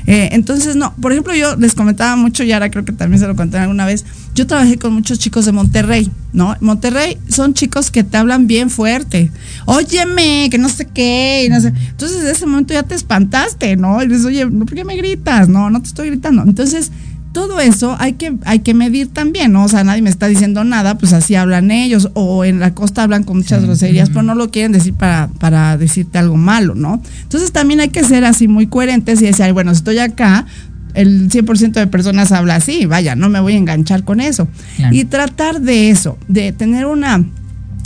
[0.07, 0.93] Eh, entonces, no.
[0.95, 3.85] Por ejemplo, yo les comentaba mucho, y ahora creo que también se lo conté alguna
[3.85, 4.05] vez.
[4.33, 6.55] Yo trabajé con muchos chicos de Monterrey, ¿no?
[6.61, 9.31] Monterrey son chicos que te hablan bien fuerte.
[9.65, 11.73] Óyeme, que no sé qué, y no sé.
[11.89, 14.01] Entonces, en ese momento ya te espantaste, ¿no?
[14.01, 15.49] Y dices, oye, ¿por qué me gritas?
[15.49, 16.43] No, no te estoy gritando.
[16.43, 16.91] Entonces,
[17.31, 19.63] todo eso hay que, hay que medir también, ¿no?
[19.63, 23.03] O sea, nadie me está diciendo nada, pues así hablan ellos, o en la costa
[23.03, 23.65] hablan con muchas sí.
[23.65, 27.01] groserías, pero no lo quieren decir para, para decirte algo malo, ¿no?
[27.23, 30.45] Entonces también hay que ser así muy coherentes y decir, Ay, bueno, estoy acá,
[30.93, 34.47] el 100% de personas habla así, vaya, no me voy a enganchar con eso.
[34.77, 34.95] Claro.
[34.95, 37.23] Y tratar de eso, de tener una,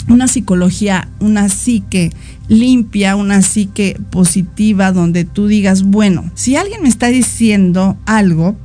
[0.08, 2.12] una psicología, una psique
[2.48, 8.56] limpia, una psique positiva, donde tú digas, bueno, si alguien me está diciendo algo,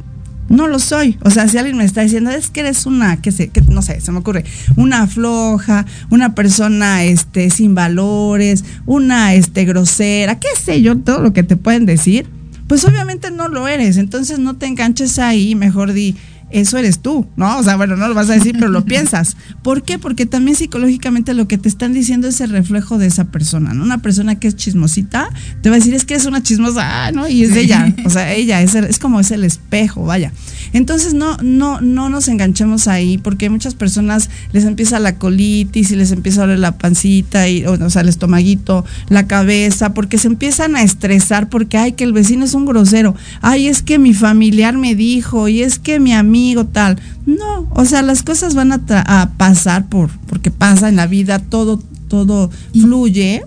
[0.52, 1.18] no lo soy.
[1.24, 3.82] O sea, si alguien me está diciendo, es que eres una, que sé, que, no
[3.82, 4.44] sé, se me ocurre,
[4.76, 11.34] una floja, una persona este, sin valores, una este, grosera, qué sé yo, todo lo
[11.34, 12.28] que te pueden decir,
[12.68, 13.98] pues obviamente no lo eres.
[13.98, 16.16] Entonces no te enganches ahí, mejor di,
[16.54, 17.58] eso eres tú, ¿no?
[17.58, 19.38] O sea, bueno, no lo vas a decir, pero lo piensas.
[19.64, 19.98] ¿Por qué?
[20.00, 23.84] Porque también psicológicamente lo que te están diciendo es el reflejo de esa persona, ¿no?
[23.84, 25.30] Una persona que es chismosita
[25.62, 27.28] te va a decir, es que es una chismosa, ah, ¿no?
[27.28, 30.32] Y es ella, o sea, ella, es, el- es como es el espejo, vaya.
[30.73, 35.95] Entonces, no, no, no nos enganchemos ahí, porque muchas personas les empieza la colitis y
[35.95, 40.17] les empieza a doler la pancita, y, o, o sea, el estomaguito, la cabeza, porque
[40.17, 43.99] se empiezan a estresar porque, ay, que el vecino es un grosero, ay, es que
[43.99, 46.99] mi familiar me dijo, y es que mi amigo tal.
[47.25, 51.39] No, o sea, las cosas van a, a pasar por, porque pasa en la vida,
[51.39, 53.43] todo, todo fluye.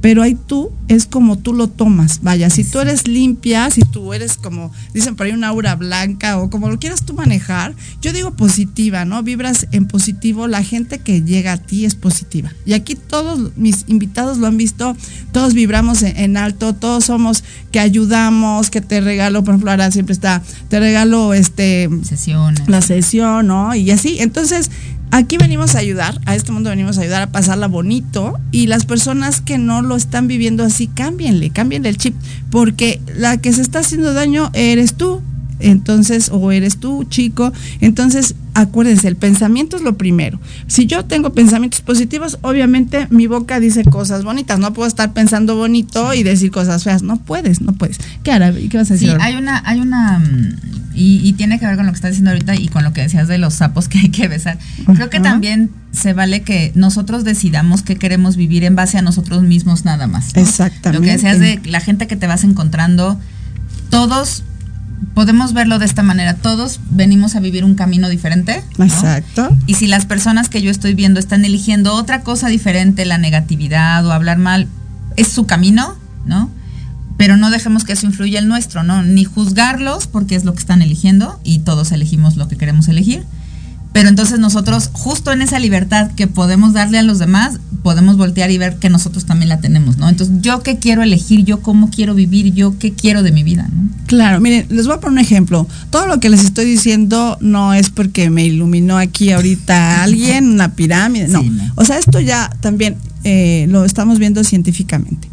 [0.00, 2.20] Pero ahí tú es como tú lo tomas.
[2.22, 6.38] Vaya, si tú eres limpia, si tú eres como, dicen por ahí, una aura blanca
[6.38, 9.22] o como lo quieras tú manejar, yo digo positiva, ¿no?
[9.22, 12.52] Vibras en positivo, la gente que llega a ti es positiva.
[12.64, 14.96] Y aquí todos mis invitados lo han visto,
[15.32, 19.90] todos vibramos en, en alto, todos somos que ayudamos, que te regalo, por ejemplo, ahora
[19.90, 22.68] siempre está, te regalo este Sesiones.
[22.68, 23.74] la sesión, ¿no?
[23.74, 24.16] Y así.
[24.20, 24.70] Entonces,
[25.10, 28.84] aquí venimos a ayudar, a este mundo venimos a ayudar a pasarla bonito y las
[28.84, 32.14] personas que no lo están viviendo así, cámbienle, cámbienle el chip,
[32.50, 35.22] porque la que se está haciendo daño eres tú.
[35.60, 37.52] Entonces, o eres tú, chico.
[37.80, 40.40] Entonces, acuérdense, el pensamiento es lo primero.
[40.66, 44.58] Si yo tengo pensamientos positivos, obviamente mi boca dice cosas bonitas.
[44.58, 47.02] No puedo estar pensando bonito y decir cosas feas.
[47.02, 47.98] No puedes, no puedes.
[48.22, 48.52] ¿Qué, Ara?
[48.52, 49.10] ¿Qué vas a decir?
[49.10, 50.56] Sí, hay una, hay una, mm,
[50.94, 53.02] y, y tiene que ver con lo que estás diciendo ahorita y con lo que
[53.02, 54.58] decías de los sapos que hay que besar.
[54.94, 59.42] Creo que también se vale que nosotros decidamos qué queremos vivir en base a nosotros
[59.42, 60.34] mismos nada más.
[60.34, 60.42] ¿no?
[60.42, 60.98] Exactamente.
[60.98, 63.18] Lo que decías de la gente que te vas encontrando,
[63.90, 64.44] todos
[65.14, 68.62] podemos verlo de esta manera, todos venimos a vivir un camino diferente.
[68.78, 68.84] ¿no?
[68.84, 69.56] Exacto.
[69.66, 74.04] Y si las personas que yo estoy viendo están eligiendo otra cosa diferente, la negatividad
[74.06, 74.68] o hablar mal,
[75.16, 76.50] es su camino, ¿no?
[77.16, 79.02] Pero no dejemos que eso influya el nuestro, ¿no?
[79.02, 83.24] Ni juzgarlos porque es lo que están eligiendo y todos elegimos lo que queremos elegir.
[83.92, 88.50] Pero entonces nosotros, justo en esa libertad que podemos darle a los demás, podemos voltear
[88.50, 90.08] y ver que nosotros también la tenemos, ¿no?
[90.08, 93.68] Entonces, yo qué quiero elegir, yo cómo quiero vivir, yo qué quiero de mi vida,
[93.74, 93.88] ¿no?
[94.06, 95.66] Claro, miren, les voy a poner un ejemplo.
[95.90, 100.74] Todo lo que les estoy diciendo no es porque me iluminó aquí ahorita alguien, una
[100.74, 101.40] pirámide, no.
[101.40, 101.72] Sí, no.
[101.76, 105.28] O sea, esto ya también eh, lo estamos viendo científicamente.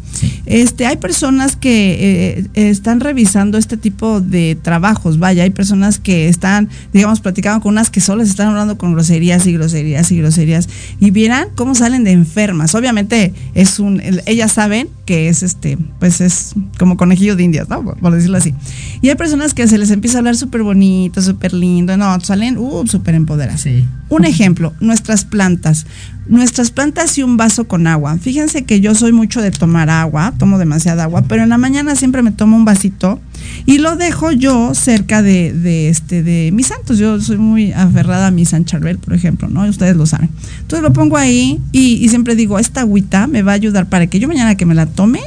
[0.46, 6.28] Este, hay personas que eh, están revisando este tipo de trabajos, vaya, hay personas que
[6.28, 10.16] están, digamos, platicando con unas que solo se están hablando con groserías y groserías y
[10.18, 10.68] groserías
[11.00, 12.74] y vieran cómo salen de enfermas.
[12.74, 17.68] Obviamente es un, el- ellas saben que es este, pues es como conejillo de indias,
[17.68, 17.82] ¿no?
[17.84, 18.54] Por, por decirlo así.
[19.02, 22.56] Y hay personas que se les empieza a hablar súper bonito, súper lindo, no, salen,
[22.58, 23.60] uh, súper empoderadas.
[23.60, 23.84] Sí.
[24.08, 25.86] Un ejemplo, nuestras plantas.
[26.28, 28.18] Nuestras plantas y un vaso con agua.
[28.18, 31.94] Fíjense que yo soy mucho de tomar agua, tomo demasiada agua, pero en la mañana
[31.96, 33.20] siempre me tomo un vasito
[33.66, 36.98] y lo dejo yo cerca de, de, este, de mis santos.
[36.98, 39.64] Yo soy muy aferrada a mi San Charbel, por ejemplo, ¿no?
[39.64, 40.30] Ustedes lo saben.
[40.60, 44.18] Entonces lo pongo ahí y, siempre digo, esta agüita me va a ayudar para que
[44.18, 45.20] yo mañana que me la tome,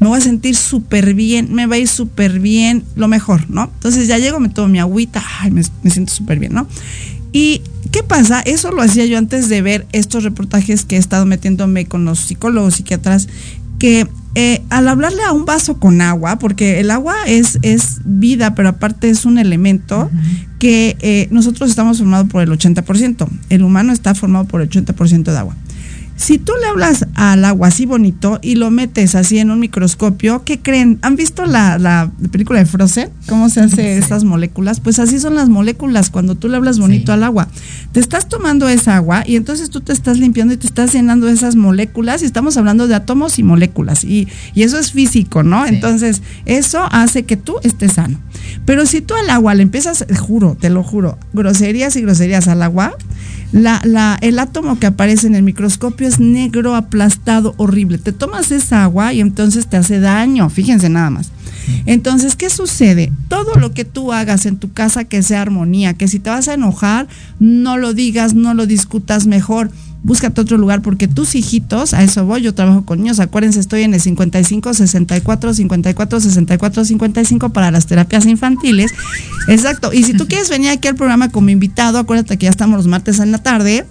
[0.00, 3.70] me voy a sentir súper bien, me va a ir súper bien, lo mejor, ¿no?
[3.74, 6.66] Entonces ya llego, me tomo mi agüita, ay, me, me siento súper bien, ¿no?
[7.32, 8.40] ¿Y qué pasa?
[8.40, 12.20] Eso lo hacía yo antes de ver estos reportajes que he estado metiéndome con los
[12.20, 13.28] psicólogos, psiquiatras,
[13.78, 18.54] que eh, al hablarle a un vaso con agua, porque el agua es, es vida,
[18.54, 20.10] pero aparte es un elemento
[20.58, 23.28] que eh, nosotros estamos formados por el 80%.
[23.48, 25.56] El humano está formado por el 80% de agua.
[26.18, 30.42] Si tú le hablas al agua así bonito y lo metes así en un microscopio,
[30.44, 30.98] ¿qué creen?
[31.02, 33.10] ¿Han visto la, la película de Frozen?
[33.28, 34.80] ¿Cómo se hace esas moléculas?
[34.80, 37.12] Pues así son las moléculas cuando tú le hablas bonito Sí.
[37.12, 37.46] al agua.
[37.92, 41.28] Te estás tomando esa agua y entonces tú te estás limpiando y te estás llenando
[41.28, 45.44] de esas moléculas y estamos hablando de átomos y moléculas y, y eso es físico,
[45.44, 45.66] ¿no?
[45.68, 45.74] Sí.
[45.76, 48.18] Entonces eso hace que tú estés sano.
[48.64, 52.62] Pero si tú al agua le empiezas, juro, te lo juro, groserías y groserías al
[52.64, 52.96] agua,
[53.52, 57.98] la, la, el átomo que aparece en el microscopio es negro, aplastado, horrible.
[57.98, 61.30] Te tomas esa agua y entonces te hace daño, fíjense nada más.
[61.86, 63.12] Entonces, ¿qué sucede?
[63.28, 66.48] Todo lo que tú hagas en tu casa que sea armonía, que si te vas
[66.48, 69.70] a enojar, no lo digas, no lo discutas mejor.
[70.04, 73.82] Búscate otro lugar porque tus hijitos, a eso voy, yo trabajo con niños, acuérdense, estoy
[73.82, 78.92] en el 55 64 54 64 55 para las terapias infantiles.
[79.48, 82.76] Exacto, y si tú quieres venir aquí al programa como invitado, acuérdate que ya estamos
[82.76, 83.86] los martes en la tarde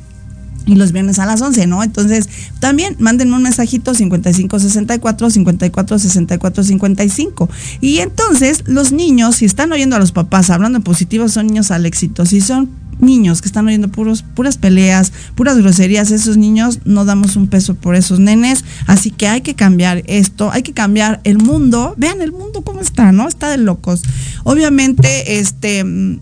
[0.68, 1.82] y los viernes a las 11, ¿no?
[1.82, 7.50] Entonces, también mándenme un mensajito 5564 5464 55.
[7.82, 11.72] Y entonces, los niños, si están oyendo a los papás hablando en positivo, son niños
[11.72, 12.26] al éxito.
[12.26, 17.36] Si son niños que están oyendo puros, puras peleas, puras groserías, esos niños no damos
[17.36, 18.66] un peso por esos nenes.
[18.88, 21.96] Así que hay que cambiar esto, hay que cambiar el mundo.
[21.98, 23.28] Vean el mundo cómo está, ¿no?
[23.28, 24.04] Está de locos.
[24.44, 25.84] Obviamente, este.
[25.84, 26.20] mm,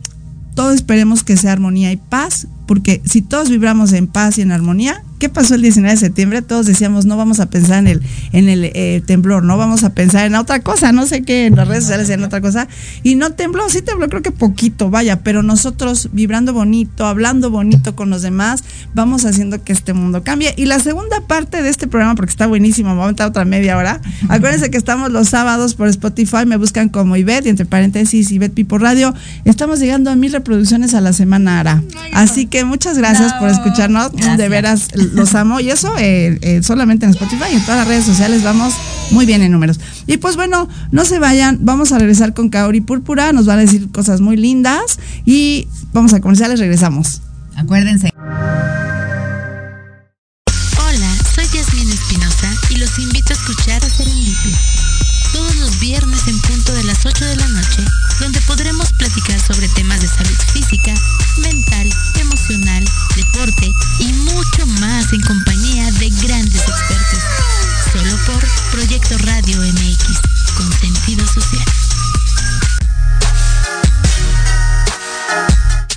[0.54, 4.52] todo esperemos que sea armonía y paz, porque si todos vibramos en paz y en
[4.52, 6.42] armonía, ¿qué pasó el 19 de septiembre?
[6.42, 8.02] Todos decíamos, no vamos a pensar en el,
[8.32, 11.56] en el eh, temblor, no vamos a pensar en otra cosa, no sé qué, en
[11.56, 12.68] las redes sociales en otra cosa,
[13.04, 17.96] y no tembló, sí tembló, creo que poquito, vaya, pero nosotros vibrando bonito, hablando bonito
[17.96, 18.64] con los demás,
[18.94, 20.54] vamos haciendo que este mundo cambie.
[20.58, 23.46] Y la segunda parte de este programa, porque está buenísimo, me va a aventar otra
[23.46, 27.66] media hora, acuérdense que estamos los sábados por Spotify, me buscan como Ivette, y entre
[27.66, 29.14] paréntesis, Ivette Pipo Radio,
[29.46, 31.84] estamos llegando a mil reproducciones a la semana, Ara.
[32.14, 37.06] Así que muchas gracias por escucharnos, de veras los amo, y eso eh, eh, solamente
[37.06, 38.74] en Spotify y en todas las redes sociales vamos
[39.12, 39.80] muy bien en números.
[40.08, 43.62] Y pues bueno, no se vayan, vamos a regresar con Kaori Púrpura, nos van a
[43.62, 45.00] decir cosas muy lindas.
[45.26, 47.22] Y vamos a comerciales, regresamos.
[47.56, 48.15] Acuérdense.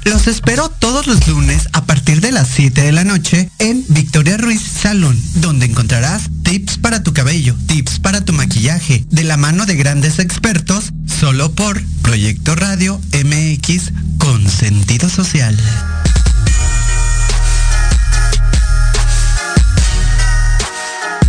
[0.08, 4.38] Los espero todos los lunes a partir de las 7 de la noche en Victoria
[4.38, 9.66] Ruiz Salón, donde encontrarás tips para tu cabello, tips para tu maquillaje, de la mano
[9.66, 15.54] de grandes expertos, solo por Proyecto Radio MX con sentido social.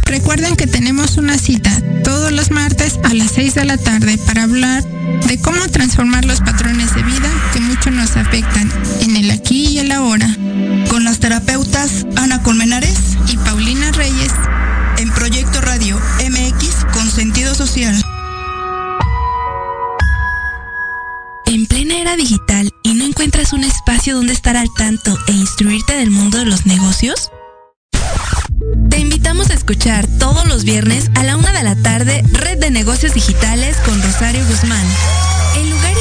[0.05, 1.69] Recuerden que tenemos una cita
[2.05, 4.83] todos los martes a las 6 de la tarde para hablar
[5.27, 7.29] de cómo transformar los patrones de vida
[7.59, 10.27] que mucho nos afectan en el aquí y el ahora.
[10.89, 14.31] Con las terapeutas Ana Colmenares Y Paulina Reyes,
[14.97, 15.99] en Proyecto Radio
[16.29, 18.01] MX con sentido social.
[21.47, 25.95] En plena era digital y no encuentras un espacio donde estar al tanto e instruirte
[25.95, 27.31] del mundo de los negocios?
[28.89, 32.71] Te invitamos a escuchar todos los viernes a la una de la tarde Red de
[32.71, 34.85] Negocios Digitales con Rosario Guzmán.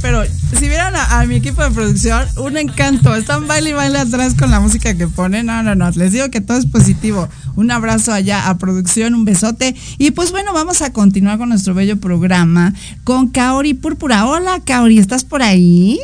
[0.00, 3.14] Pero si vieran a, a mi equipo de producción, un encanto.
[3.14, 5.46] Están baile y baile atrás con la música que ponen.
[5.46, 5.90] No, no, no.
[5.90, 7.28] Les digo que todo es positivo.
[7.56, 9.74] Un abrazo allá a producción, un besote.
[9.98, 12.72] Y pues bueno, vamos a continuar con nuestro bello programa
[13.04, 14.26] con Kaori Púrpura.
[14.26, 15.98] Hola, Kaori, ¿estás por ahí?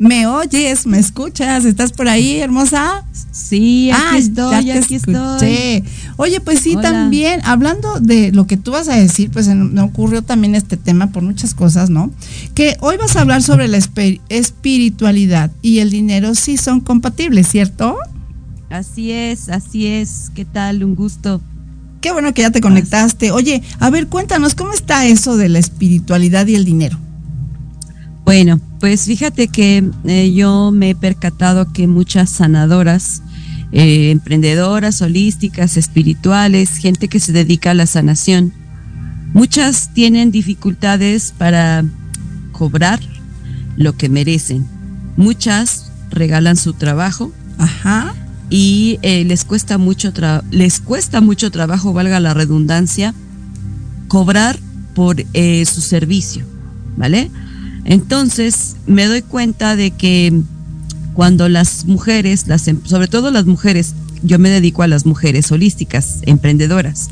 [0.00, 0.86] ¿Me oyes?
[0.86, 1.64] ¿Me escuchas?
[1.64, 3.04] ¿Estás por ahí, hermosa?
[3.32, 5.76] Sí, aquí Ah, estoy, ya te aquí escuché.
[5.78, 5.84] estoy.
[6.20, 6.90] Oye, pues sí, Hola.
[6.90, 11.12] también, hablando de lo que tú vas a decir, pues me ocurrió también este tema
[11.12, 12.10] por muchas cosas, ¿no?
[12.54, 13.78] Que hoy vas a hablar sobre la
[14.28, 17.96] espiritualidad y el dinero sí son compatibles, ¿cierto?
[18.68, 20.32] Así es, así es.
[20.34, 20.82] ¿Qué tal?
[20.82, 21.40] Un gusto.
[22.00, 23.30] Qué bueno que ya te conectaste.
[23.30, 26.98] Oye, a ver, cuéntanos, ¿cómo está eso de la espiritualidad y el dinero?
[28.24, 33.22] Bueno, pues fíjate que eh, yo me he percatado que muchas sanadoras,
[33.72, 38.52] eh, emprendedoras, holísticas, espirituales, gente que se dedica a la sanación,
[39.32, 41.84] muchas tienen dificultades para
[42.52, 43.00] cobrar
[43.76, 44.66] lo que merecen.
[45.16, 48.14] Muchas regalan su trabajo Ajá.
[48.50, 50.12] y eh, les cuesta mucho
[50.50, 53.14] les cuesta mucho trabajo, valga la redundancia,
[54.08, 54.58] cobrar
[54.94, 56.44] por eh, su servicio.
[56.98, 57.30] ¿vale?
[57.84, 60.42] Entonces me doy cuenta de que
[61.18, 63.92] cuando las mujeres, las, em- sobre todo las mujeres,
[64.22, 67.10] yo me dedico a las mujeres holísticas, emprendedoras,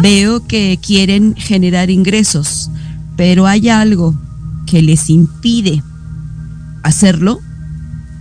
[0.00, 2.70] veo que quieren generar ingresos,
[3.16, 4.14] pero hay algo
[4.64, 5.82] que les impide
[6.84, 7.40] hacerlo,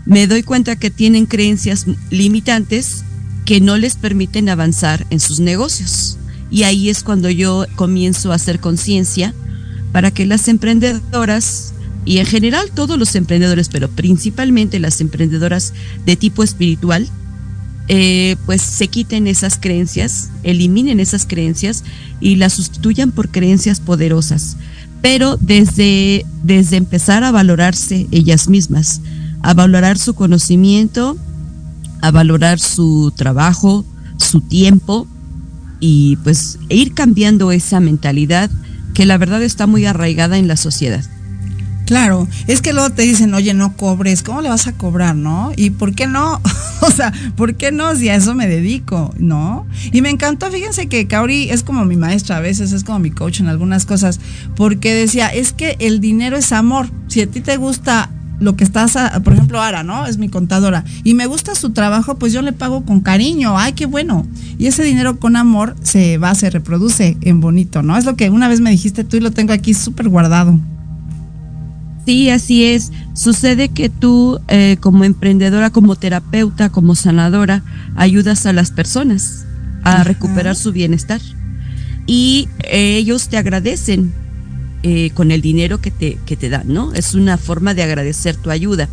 [0.08, 3.04] me doy cuenta que tienen creencias limitantes
[3.46, 6.18] que no les permiten avanzar en sus negocios.
[6.50, 9.36] Y ahí es cuando yo comienzo a hacer conciencia
[9.92, 11.71] para que las emprendedoras,
[12.06, 15.74] y en general todos los emprendedores, pero principalmente las emprendedoras
[16.06, 17.08] de tipo espiritual,
[17.88, 21.84] eh, pues se quiten esas creencias, eliminen esas creencias
[22.20, 24.58] y las sustituyan por creencias poderosas.
[25.02, 29.02] Pero desde, desde empezar a valorarse ellas mismas,
[29.42, 31.18] a valorar su conocimiento,
[32.02, 33.86] a valorar su trabajo,
[34.18, 35.08] su tiempo
[35.80, 38.50] y pues ir cambiando esa mentalidad
[38.94, 41.04] que la verdad está muy arraigada en la sociedad.
[41.92, 45.52] Claro, es que luego te dicen, oye, no cobres, ¿cómo le vas a cobrar, no?
[45.58, 46.40] ¿Y por qué no?
[46.80, 49.68] o sea, ¿por qué no si a eso me dedico, no?
[49.92, 53.12] Y me encantó, fíjense que Kaori es como mi maestra, a veces es como mi
[53.12, 54.22] coach en algunas cosas,
[54.56, 56.88] porque decía, es que el dinero es amor.
[57.10, 60.08] Si a ti te gusta lo que estás, por ejemplo, Ara, ¿no?
[60.08, 60.86] Es mi contadora.
[61.04, 63.58] Y me gusta su trabajo, pues yo le pago con cariño.
[63.58, 64.26] Ay, qué bueno.
[64.58, 67.98] Y ese dinero con amor se va, se reproduce en bonito, ¿no?
[67.98, 70.58] Es lo que una vez me dijiste tú y lo tengo aquí súper guardado.
[72.06, 72.92] Sí, así es.
[73.14, 77.64] Sucede que tú eh, como emprendedora, como terapeuta, como sanadora,
[77.96, 79.46] ayudas a las personas
[79.84, 81.22] a recuperar su bienestar.
[82.08, 84.14] Y eh, ellos te agradecen
[84.84, 86.94] eh, con el dinero que te, que te dan, ¿no?
[86.94, 88.90] Es una forma de agradecer tu ayuda.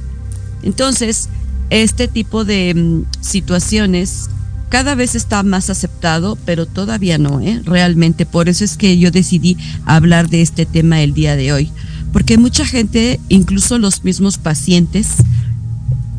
[0.62, 1.28] Entonces,
[1.70, 4.28] este tipo de mm, situaciones
[4.68, 7.62] cada vez está más aceptado, pero todavía no, ¿eh?
[7.64, 8.26] Realmente.
[8.26, 9.56] Por eso es que yo decidí
[9.86, 11.70] hablar de este tema el día de hoy.
[12.12, 15.08] Porque mucha gente, incluso los mismos pacientes,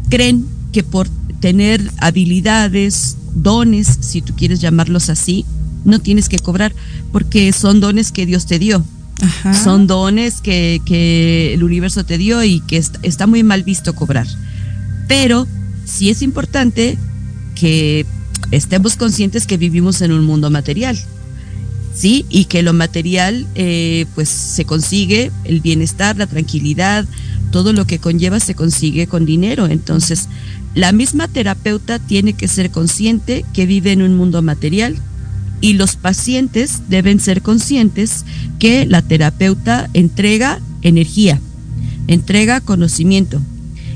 [0.09, 1.07] creen que por
[1.39, 5.45] tener habilidades, dones, si tú quieres llamarlos así,
[5.85, 6.73] no tienes que cobrar,
[7.11, 8.83] porque son dones que Dios te dio.
[9.63, 13.93] Son dones que, que el universo te dio y que est- está muy mal visto
[13.93, 14.27] cobrar.
[15.07, 15.45] Pero
[15.85, 16.97] sí es importante
[17.55, 18.05] que
[18.51, 20.97] estemos conscientes que vivimos en un mundo material.
[21.93, 22.25] ¿Sí?
[22.29, 27.05] Y que lo material, eh, pues se consigue, el bienestar, la tranquilidad,
[27.51, 29.67] todo lo que conlleva se consigue con dinero.
[29.67, 30.27] Entonces,
[30.75, 34.95] la misma terapeuta tiene que ser consciente que vive en un mundo material
[35.61, 38.23] y los pacientes deben ser conscientes
[38.59, 41.41] que la terapeuta entrega energía,
[42.07, 43.41] entrega conocimiento,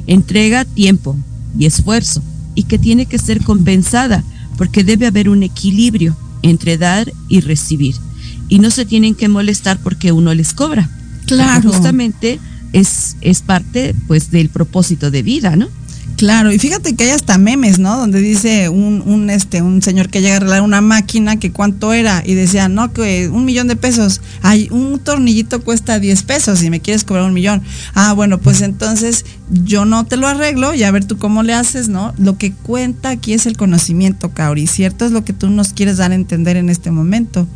[0.08, 1.16] entrega tiempo
[1.58, 2.22] y esfuerzo
[2.56, 4.24] y que tiene que ser compensada
[4.58, 7.96] porque debe haber un equilibrio entre dar y recibir.
[8.50, 10.90] Y no se tienen que molestar porque uno les cobra.
[11.26, 11.62] Claro.
[11.64, 12.40] Porque Justamente
[12.74, 15.68] es, es parte pues del propósito de vida, ¿no?
[16.24, 17.98] Claro, y fíjate que hay hasta memes, ¿no?
[17.98, 21.92] Donde dice un, un, este, un señor que llega a arreglar una máquina que cuánto
[21.92, 24.22] era y decía, no, que un millón de pesos.
[24.42, 27.62] Ay, un tornillito cuesta 10 pesos y me quieres cobrar un millón.
[27.94, 31.56] Ah, bueno, pues entonces yo no te lo arreglo y a ver tú cómo le
[31.56, 32.14] haces, ¿no?
[32.18, 35.04] Lo que cuenta aquí es el conocimiento, Kaori, ¿cierto?
[35.04, 37.50] Es lo que tú nos quieres dar a entender en este momento.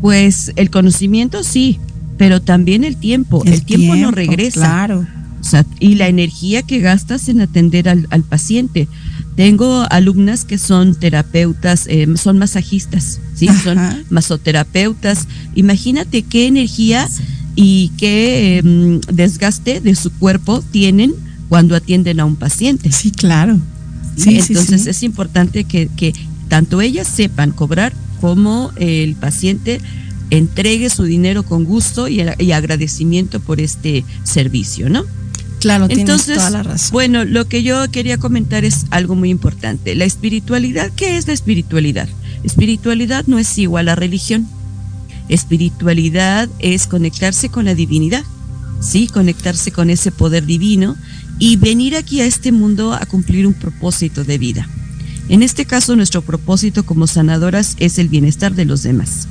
[0.00, 1.78] Pues el conocimiento sí,
[2.16, 3.42] pero también el tiempo.
[3.44, 4.60] El, tiempo, no tiempo, regresa.
[4.60, 5.19] claro.
[5.50, 8.86] Sea, y la energía que gastas en atender al, al paciente.
[9.34, 13.48] Tengo alumnas que son terapeutas, eh, son masajistas, ¿sí?
[13.64, 13.78] Son
[14.10, 15.26] masoterapeutas.
[15.54, 17.08] Imagínate qué energía
[17.56, 21.14] y qué eh, desgaste de su cuerpo tienen
[21.48, 22.92] cuando atienden a un paciente.
[22.92, 23.58] Sí, claro.
[24.16, 24.90] Sí, Entonces sí.
[24.90, 26.12] es importante que, que
[26.48, 29.80] tanto ellas sepan cobrar como el paciente
[30.30, 35.04] entregue su dinero con gusto y, y agradecimiento por este servicio, ¿no?
[35.60, 36.92] Claro, tienes Entonces, toda la razón.
[36.92, 39.94] bueno, lo que yo quería comentar es algo muy importante.
[39.94, 42.08] La espiritualidad, ¿qué es la espiritualidad?
[42.42, 44.48] Espiritualidad no es igual a religión.
[45.28, 48.24] Espiritualidad es conectarse con la divinidad,
[48.80, 49.06] ¿sí?
[49.06, 50.96] Conectarse con ese poder divino
[51.38, 54.68] y venir aquí a este mundo a cumplir un propósito de vida.
[55.28, 59.28] En este caso, nuestro propósito como sanadoras es el bienestar de los demás,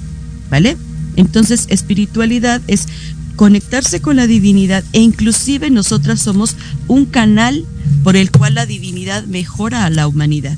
[0.50, 0.78] ¿vale?
[1.18, 2.88] Entonces, espiritualidad es
[3.40, 6.58] conectarse con la divinidad e inclusive nosotras somos
[6.90, 7.66] un canal
[8.04, 10.58] por el cual la divinidad mejora a la humanidad.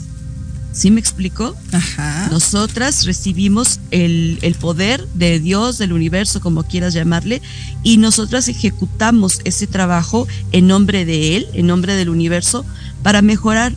[0.72, 1.56] ¿Sí me explicó?
[1.72, 2.30] Ajá.
[2.32, 7.44] Nosotras recibimos el, el poder de Dios, del universo, como quieras llamarle,
[7.84, 12.66] y nosotras ejecutamos ese trabajo en nombre de Él, en nombre del universo,
[13.04, 13.76] para mejorar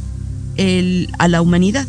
[0.56, 1.86] el, a la humanidad.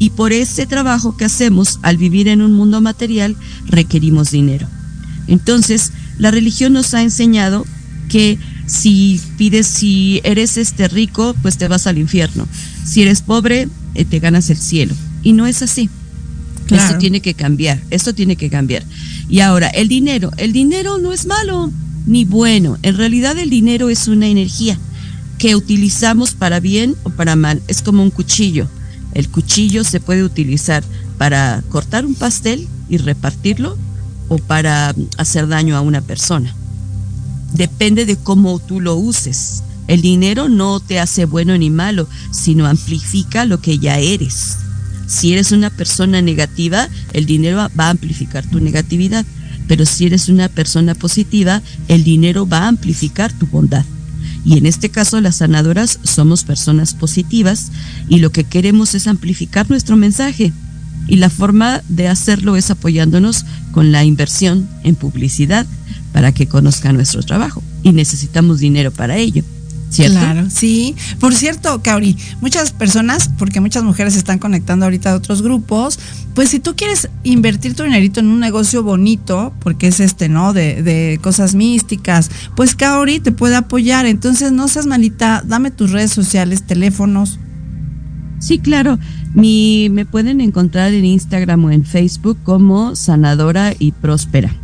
[0.00, 3.36] Y por ese trabajo que hacemos al vivir en un mundo material
[3.68, 4.66] requerimos dinero.
[5.26, 7.66] Entonces, la religión nos ha enseñado
[8.08, 12.46] que si pides, si eres este rico, pues te vas al infierno.
[12.84, 14.94] Si eres pobre, eh, te ganas el cielo.
[15.22, 15.88] Y no es así.
[16.66, 16.84] Claro.
[16.84, 18.84] Esto tiene que cambiar, esto tiene que cambiar.
[19.28, 21.72] Y ahora, el dinero, el dinero no es malo
[22.06, 22.78] ni bueno.
[22.82, 24.78] En realidad el dinero es una energía
[25.38, 27.60] que utilizamos para bien o para mal.
[27.68, 28.68] Es como un cuchillo.
[29.14, 30.84] El cuchillo se puede utilizar
[31.18, 33.76] para cortar un pastel y repartirlo
[34.32, 36.54] o para hacer daño a una persona.
[37.52, 39.62] Depende de cómo tú lo uses.
[39.88, 44.56] El dinero no te hace bueno ni malo, sino amplifica lo que ya eres.
[45.06, 49.26] Si eres una persona negativa, el dinero va a amplificar tu negatividad.
[49.68, 53.84] Pero si eres una persona positiva, el dinero va a amplificar tu bondad.
[54.46, 57.70] Y en este caso las sanadoras somos personas positivas
[58.08, 60.52] y lo que queremos es amplificar nuestro mensaje.
[61.08, 65.66] Y la forma de hacerlo es apoyándonos con la inversión en publicidad
[66.12, 67.62] para que conozcan nuestro trabajo.
[67.82, 69.42] Y necesitamos dinero para ello.
[69.92, 70.20] ¿Cierto?
[70.20, 70.94] Claro, sí.
[71.20, 75.98] Por cierto, Kauri, muchas personas, porque muchas mujeres se están conectando ahorita a otros grupos,
[76.34, 80.54] pues si tú quieres invertir tu dinerito en un negocio bonito, porque es este, ¿no?
[80.54, 84.06] De, de cosas místicas, pues Kaori te puede apoyar.
[84.06, 87.38] Entonces, no seas malita, dame tus redes sociales, teléfonos.
[88.38, 88.98] Sí, claro.
[89.34, 94.54] Mi, me pueden encontrar en Instagram o en Facebook como Sanadora y Próspera.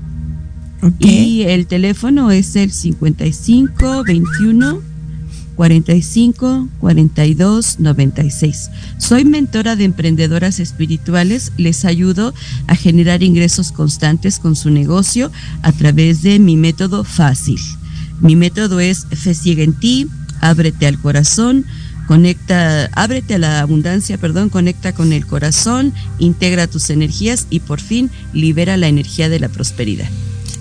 [1.00, 4.80] Y el teléfono es el 55 21
[5.56, 8.70] 45 42 96.
[8.98, 11.50] Soy mentora de emprendedoras espirituales.
[11.56, 12.32] Les ayudo
[12.68, 17.58] a generar ingresos constantes con su negocio a través de mi método fácil.
[18.20, 20.06] Mi método es Fe ciega en ti,
[20.40, 21.64] ábrete al corazón,
[22.08, 27.80] conecta, ábrete a la abundancia, perdón, conecta con el corazón, integra tus energías y por
[27.80, 30.08] fin libera la energía de la prosperidad.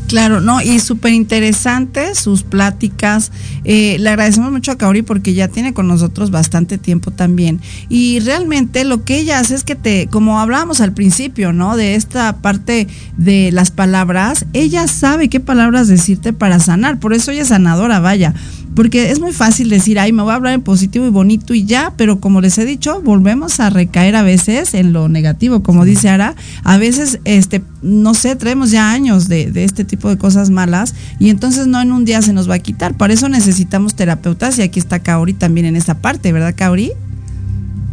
[0.07, 3.33] Claro, no, y súper interesante sus pláticas.
[3.65, 7.59] Eh, le agradecemos mucho a Kaori porque ya tiene con nosotros bastante tiempo también.
[7.89, 11.75] Y realmente lo que ella hace es que te, como hablábamos al principio, ¿no?
[11.75, 12.87] De esta parte
[13.17, 16.99] de las palabras, ella sabe qué palabras decirte para sanar.
[16.99, 18.33] Por eso ella es sanadora, vaya.
[18.77, 21.65] Porque es muy fácil decir, ay, me voy a hablar en positivo y bonito y
[21.65, 25.83] ya, pero como les he dicho, volvemos a recaer a veces en lo negativo, como
[25.83, 30.17] dice Ara, a veces, este, no sé, traemos ya años de, de este tipo de
[30.17, 32.95] cosas malas y entonces no en un día se nos va a quitar.
[32.95, 36.91] Por eso necesitamos terapeutas y aquí está Kaori también en esa parte, ¿verdad, Kaori?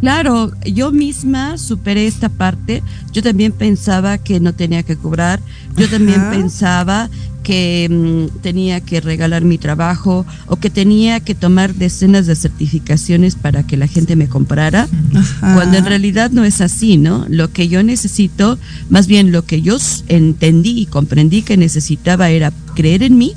[0.05, 2.83] Claro, yo misma superé esta parte.
[3.11, 5.39] Yo también pensaba que no tenía que cobrar.
[5.77, 7.09] Yo también pensaba
[7.41, 13.33] que mm, tenía que regalar mi trabajo o que tenía que tomar decenas de certificaciones
[13.33, 15.55] para que la gente me comprara, Ajá.
[15.55, 17.25] cuando en realidad no es así, ¿no?
[17.27, 18.59] Lo que yo necesito,
[18.91, 19.77] más bien lo que yo
[20.07, 23.33] entendí y comprendí que necesitaba era creer en mí,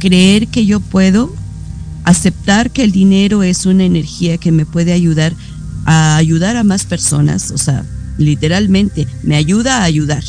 [0.00, 1.32] creer que yo puedo,
[2.02, 5.34] aceptar que el dinero es una energía que me puede ayudar
[5.90, 7.82] a ayudar a más personas, o sea,
[8.18, 10.22] literalmente me ayuda a ayudar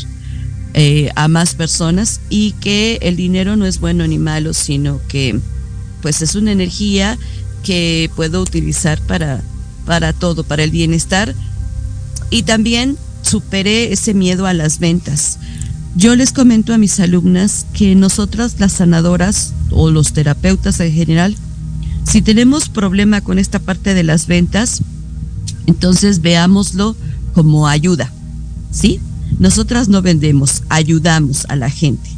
[0.73, 5.37] eh, a más personas y que el dinero no es bueno ni malo, sino que
[6.01, 7.17] pues es una energía
[7.61, 9.41] que puedo utilizar para,
[9.85, 11.35] para todo, para el bienestar
[12.29, 15.39] y también superé ese miedo a las ventas.
[15.93, 21.35] Yo les comento a mis alumnas que nosotras las sanadoras o los terapeutas en general,
[22.05, 24.83] si tenemos problema con esta parte de las ventas,
[25.69, 26.95] entonces veámoslo
[27.33, 28.11] como ayuda,
[28.71, 28.99] ¿sí?
[29.37, 32.09] Nosotras no vendemos, ayudamos a la gente.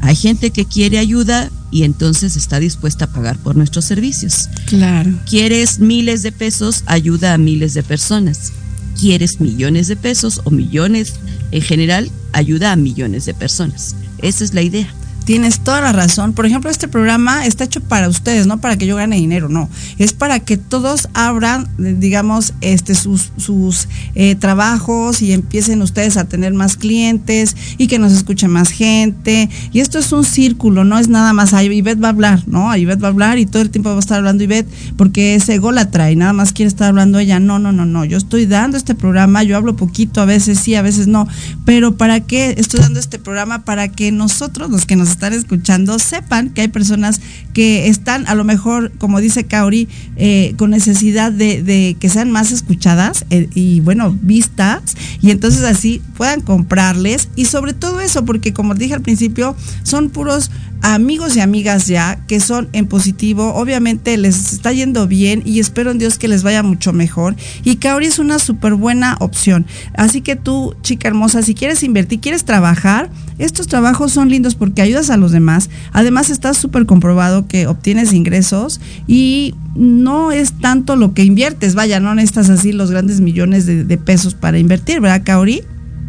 [0.00, 4.48] Hay gente que quiere ayuda y entonces está dispuesta a pagar por nuestros servicios.
[4.64, 5.12] Claro.
[5.28, 8.52] Quieres miles de pesos, ayuda a miles de personas.
[8.98, 11.14] Quieres millones de pesos o millones
[11.50, 13.94] en general, ayuda a millones de personas.
[14.22, 14.88] Esa es la idea.
[15.26, 16.34] Tienes toda la razón.
[16.34, 19.68] Por ejemplo, este programa está hecho para ustedes, no para que yo gane dinero, no.
[19.98, 26.16] Es para que todos abran, eh, digamos, este, sus, sus eh, trabajos y empiecen ustedes
[26.16, 29.50] a tener más clientes y que nos escuche más gente.
[29.72, 31.54] Y esto es un círculo, no es nada más.
[31.54, 32.76] Ahí Ivette va a hablar, ¿no?
[32.76, 35.54] Ivette va a hablar y todo el tiempo va a estar hablando Ivette porque ese
[35.54, 37.40] ególatra y nada más quiere estar hablando ella.
[37.40, 38.04] No, no, no, no.
[38.04, 41.26] Yo estoy dando este programa, yo hablo poquito, a veces sí, a veces no.
[41.64, 43.64] Pero ¿para qué estoy dando este programa?
[43.64, 47.20] Para que nosotros, los que nos están escuchando sepan que hay personas
[47.54, 52.52] que están a lo mejor, como dice Kaori, eh, con necesidad de, que sean más
[52.52, 58.52] escuchadas eh, y bueno, vistas y entonces así puedan comprarles y sobre todo eso, porque
[58.52, 60.50] como dije al principio, son puros
[60.82, 65.90] amigos y amigas ya que son en positivo, obviamente les está yendo bien y espero
[65.90, 69.66] en Dios que les vaya mucho mejor y Kaori es una súper buena opción.
[69.94, 74.82] Así que tú, chica hermosa, si quieres invertir, quieres trabajar, estos trabajos son lindos porque
[74.82, 75.68] ayudas a los demás.
[75.92, 82.00] Además está súper comprobado que obtienes ingresos y no es tanto lo que inviertes, vaya,
[82.00, 85.62] no necesitas así los grandes millones de, de pesos para invertir, ¿verdad, Kaori?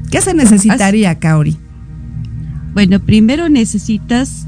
[0.09, 1.57] ¿Qué se necesitaría, Kaori?
[2.73, 4.45] Bueno, primero necesitas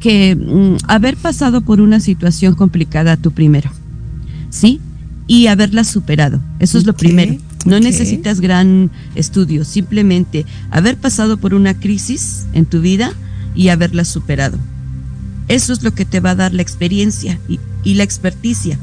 [0.00, 3.70] que mm, haber pasado por una situación complicada tú primero,
[4.50, 4.80] ¿sí?
[5.26, 6.40] Y haberla superado.
[6.58, 7.36] Eso es lo primero.
[7.64, 13.12] No necesitas gran estudio, simplemente haber pasado por una crisis en tu vida
[13.56, 14.56] y haberla superado.
[15.48, 18.78] Eso es lo que te va a dar la experiencia y, y la experticia.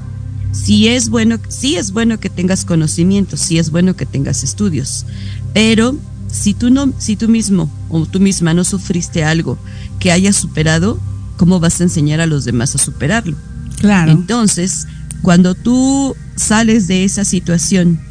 [0.51, 5.05] Si es bueno, sí es bueno que tengas conocimientos, sí es bueno que tengas estudios,
[5.53, 5.97] pero
[6.33, 9.57] si tú no, si tú mismo o tú misma no sufriste algo
[10.03, 10.99] que hayas superado,
[11.37, 13.37] ¿cómo vas a enseñar a los demás a superarlo?
[13.79, 14.11] Claro.
[14.11, 14.85] Entonces,
[15.21, 18.01] cuando tú sales de esa situación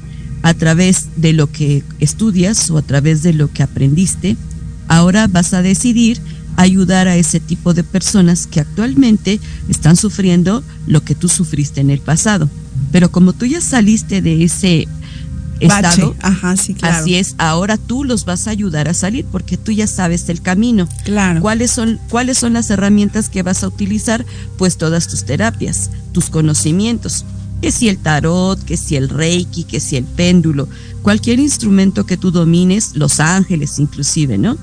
[0.40, 4.38] a través de lo que estudias o a través de lo que aprendiste,
[4.88, 6.18] ahora vas a decidir
[6.57, 9.38] ayudar a ese tipo de personas que actualmente
[9.68, 12.49] están sufriendo lo que tú sufriste en el pasado.
[12.90, 14.88] Pero como tú ya saliste de ese.
[15.67, 16.97] Estado, Ajá, sí, claro.
[16.97, 20.43] así es, ahora tú los vas a ayudar a salir porque tú ya sabes el
[20.43, 20.89] camino.
[21.05, 21.41] Claro.
[21.41, 24.25] ¿Cuáles son, ¿Cuáles son las herramientas que vas a utilizar?
[24.59, 27.25] Pues todas tus terapias, tus conocimientos.
[27.61, 30.69] Que si el tarot, que si el reiki, que si el péndulo,
[31.03, 34.57] cualquier instrumento que tú domines, los ángeles inclusive, ¿no?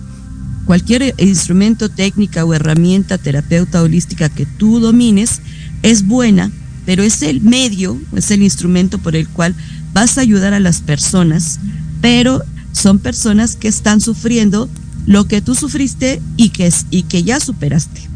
[0.65, 5.41] Cualquier instrumento, técnica o herramienta terapeuta holística que tú domines
[5.81, 6.51] es buena,
[6.85, 9.55] pero es el medio, es el instrumento por el cual
[9.99, 11.59] vas a ayudar a las personas,
[11.99, 12.41] pero
[12.71, 14.69] son personas que están sufriendo
[15.05, 18.07] lo que tú sufriste y que, y que ya superaste.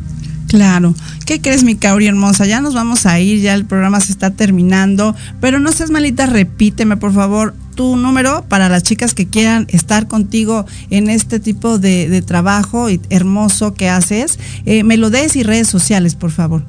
[0.47, 0.95] Claro.
[1.25, 2.45] ¿Qué crees, mi Kaori hermosa?
[2.45, 5.13] Ya nos vamos a ir, ya el programa se está terminando.
[5.41, 10.07] Pero no seas malita, repíteme, por favor, tu número para las chicas que quieran estar
[10.07, 14.39] contigo en este tipo de, de trabajo hermoso que haces.
[14.65, 16.63] Eh, me lo des y redes sociales, por favor.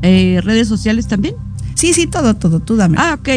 [0.00, 1.34] Eh, ¿Redes sociales también?
[1.74, 2.96] Sí, sí, todo, todo, tú dame.
[2.98, 3.28] Ah, ok.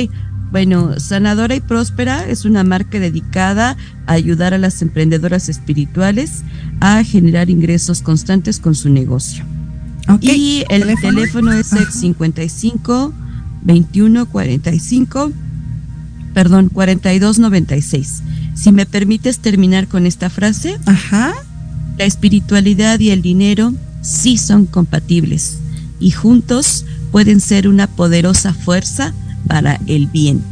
[0.51, 3.75] Bueno, Sanadora y Próspera es una marca dedicada
[4.07, 6.43] a ayudar a las emprendedoras espirituales
[6.79, 9.43] a generar ingresos constantes con su negocio.
[10.07, 10.23] Ok.
[10.23, 11.15] Y el ¿Teléfono?
[11.19, 13.13] teléfono, es el 55
[13.63, 15.31] 21 45
[16.35, 18.21] perdón, 42 96.
[18.55, 21.33] Si me permites terminar con esta frase, Ajá.
[21.97, 25.57] la espiritualidad y el dinero sí son compatibles
[25.99, 29.13] y juntos pueden ser una poderosa fuerza
[29.47, 30.43] para el bien.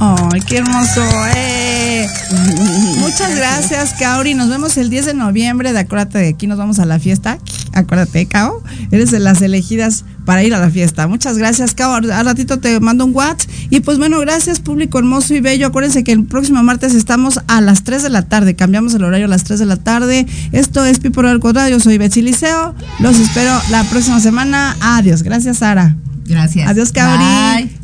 [0.00, 1.02] Ay, qué hermoso.
[1.34, 2.06] ¡eh!
[2.98, 4.34] Muchas gracias, Kaori.
[4.34, 5.72] Nos vemos el 10 de noviembre.
[5.72, 7.38] De acuérdate de aquí nos vamos a la fiesta.
[7.72, 8.62] Acuérdate, Kao.
[8.90, 11.06] Eres de las elegidas para ir a la fiesta.
[11.06, 11.94] Muchas gracias, Kao.
[11.94, 13.48] Al ratito te mando un WhatsApp.
[13.70, 15.68] Y pues bueno, gracias, público hermoso y bello.
[15.68, 18.56] Acuérdense que el próximo martes estamos a las 3 de la tarde.
[18.56, 20.26] Cambiamos el horario a las 3 de la tarde.
[20.52, 21.68] Esto es Pipo al Cuadrado.
[21.68, 22.74] Yo soy Betsy Liceo.
[22.98, 24.76] Los espero la próxima semana.
[24.80, 25.22] Adiós.
[25.22, 25.96] Gracias, Sara.
[26.26, 26.68] Gracias.
[26.68, 27.64] Adiós, Kaori.
[27.64, 27.83] Bye.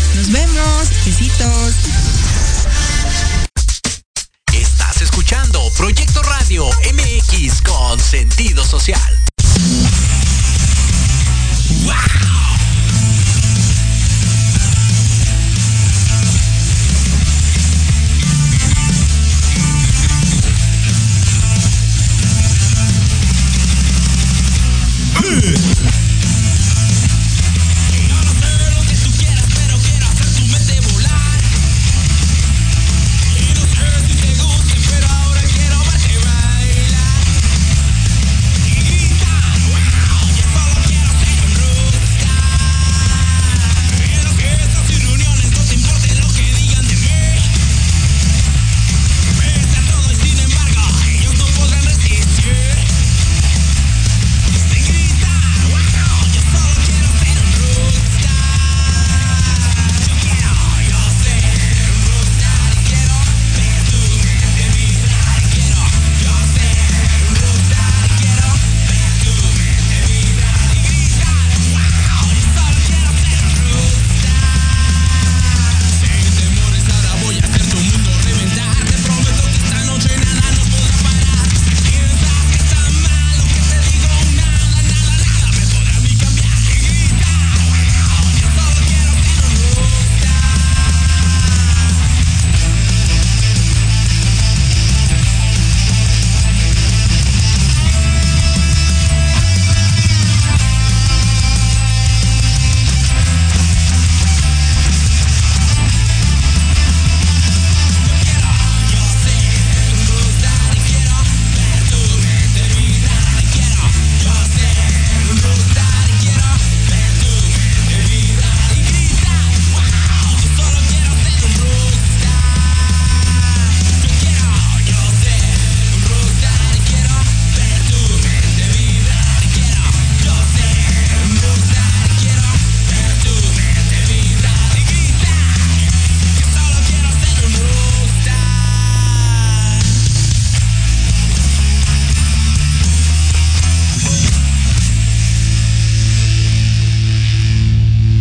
[0.21, 0.89] Nos vemos.
[1.03, 1.73] Besitos.
[4.53, 9.20] Estás escuchando Proyecto Radio MX con sentido social.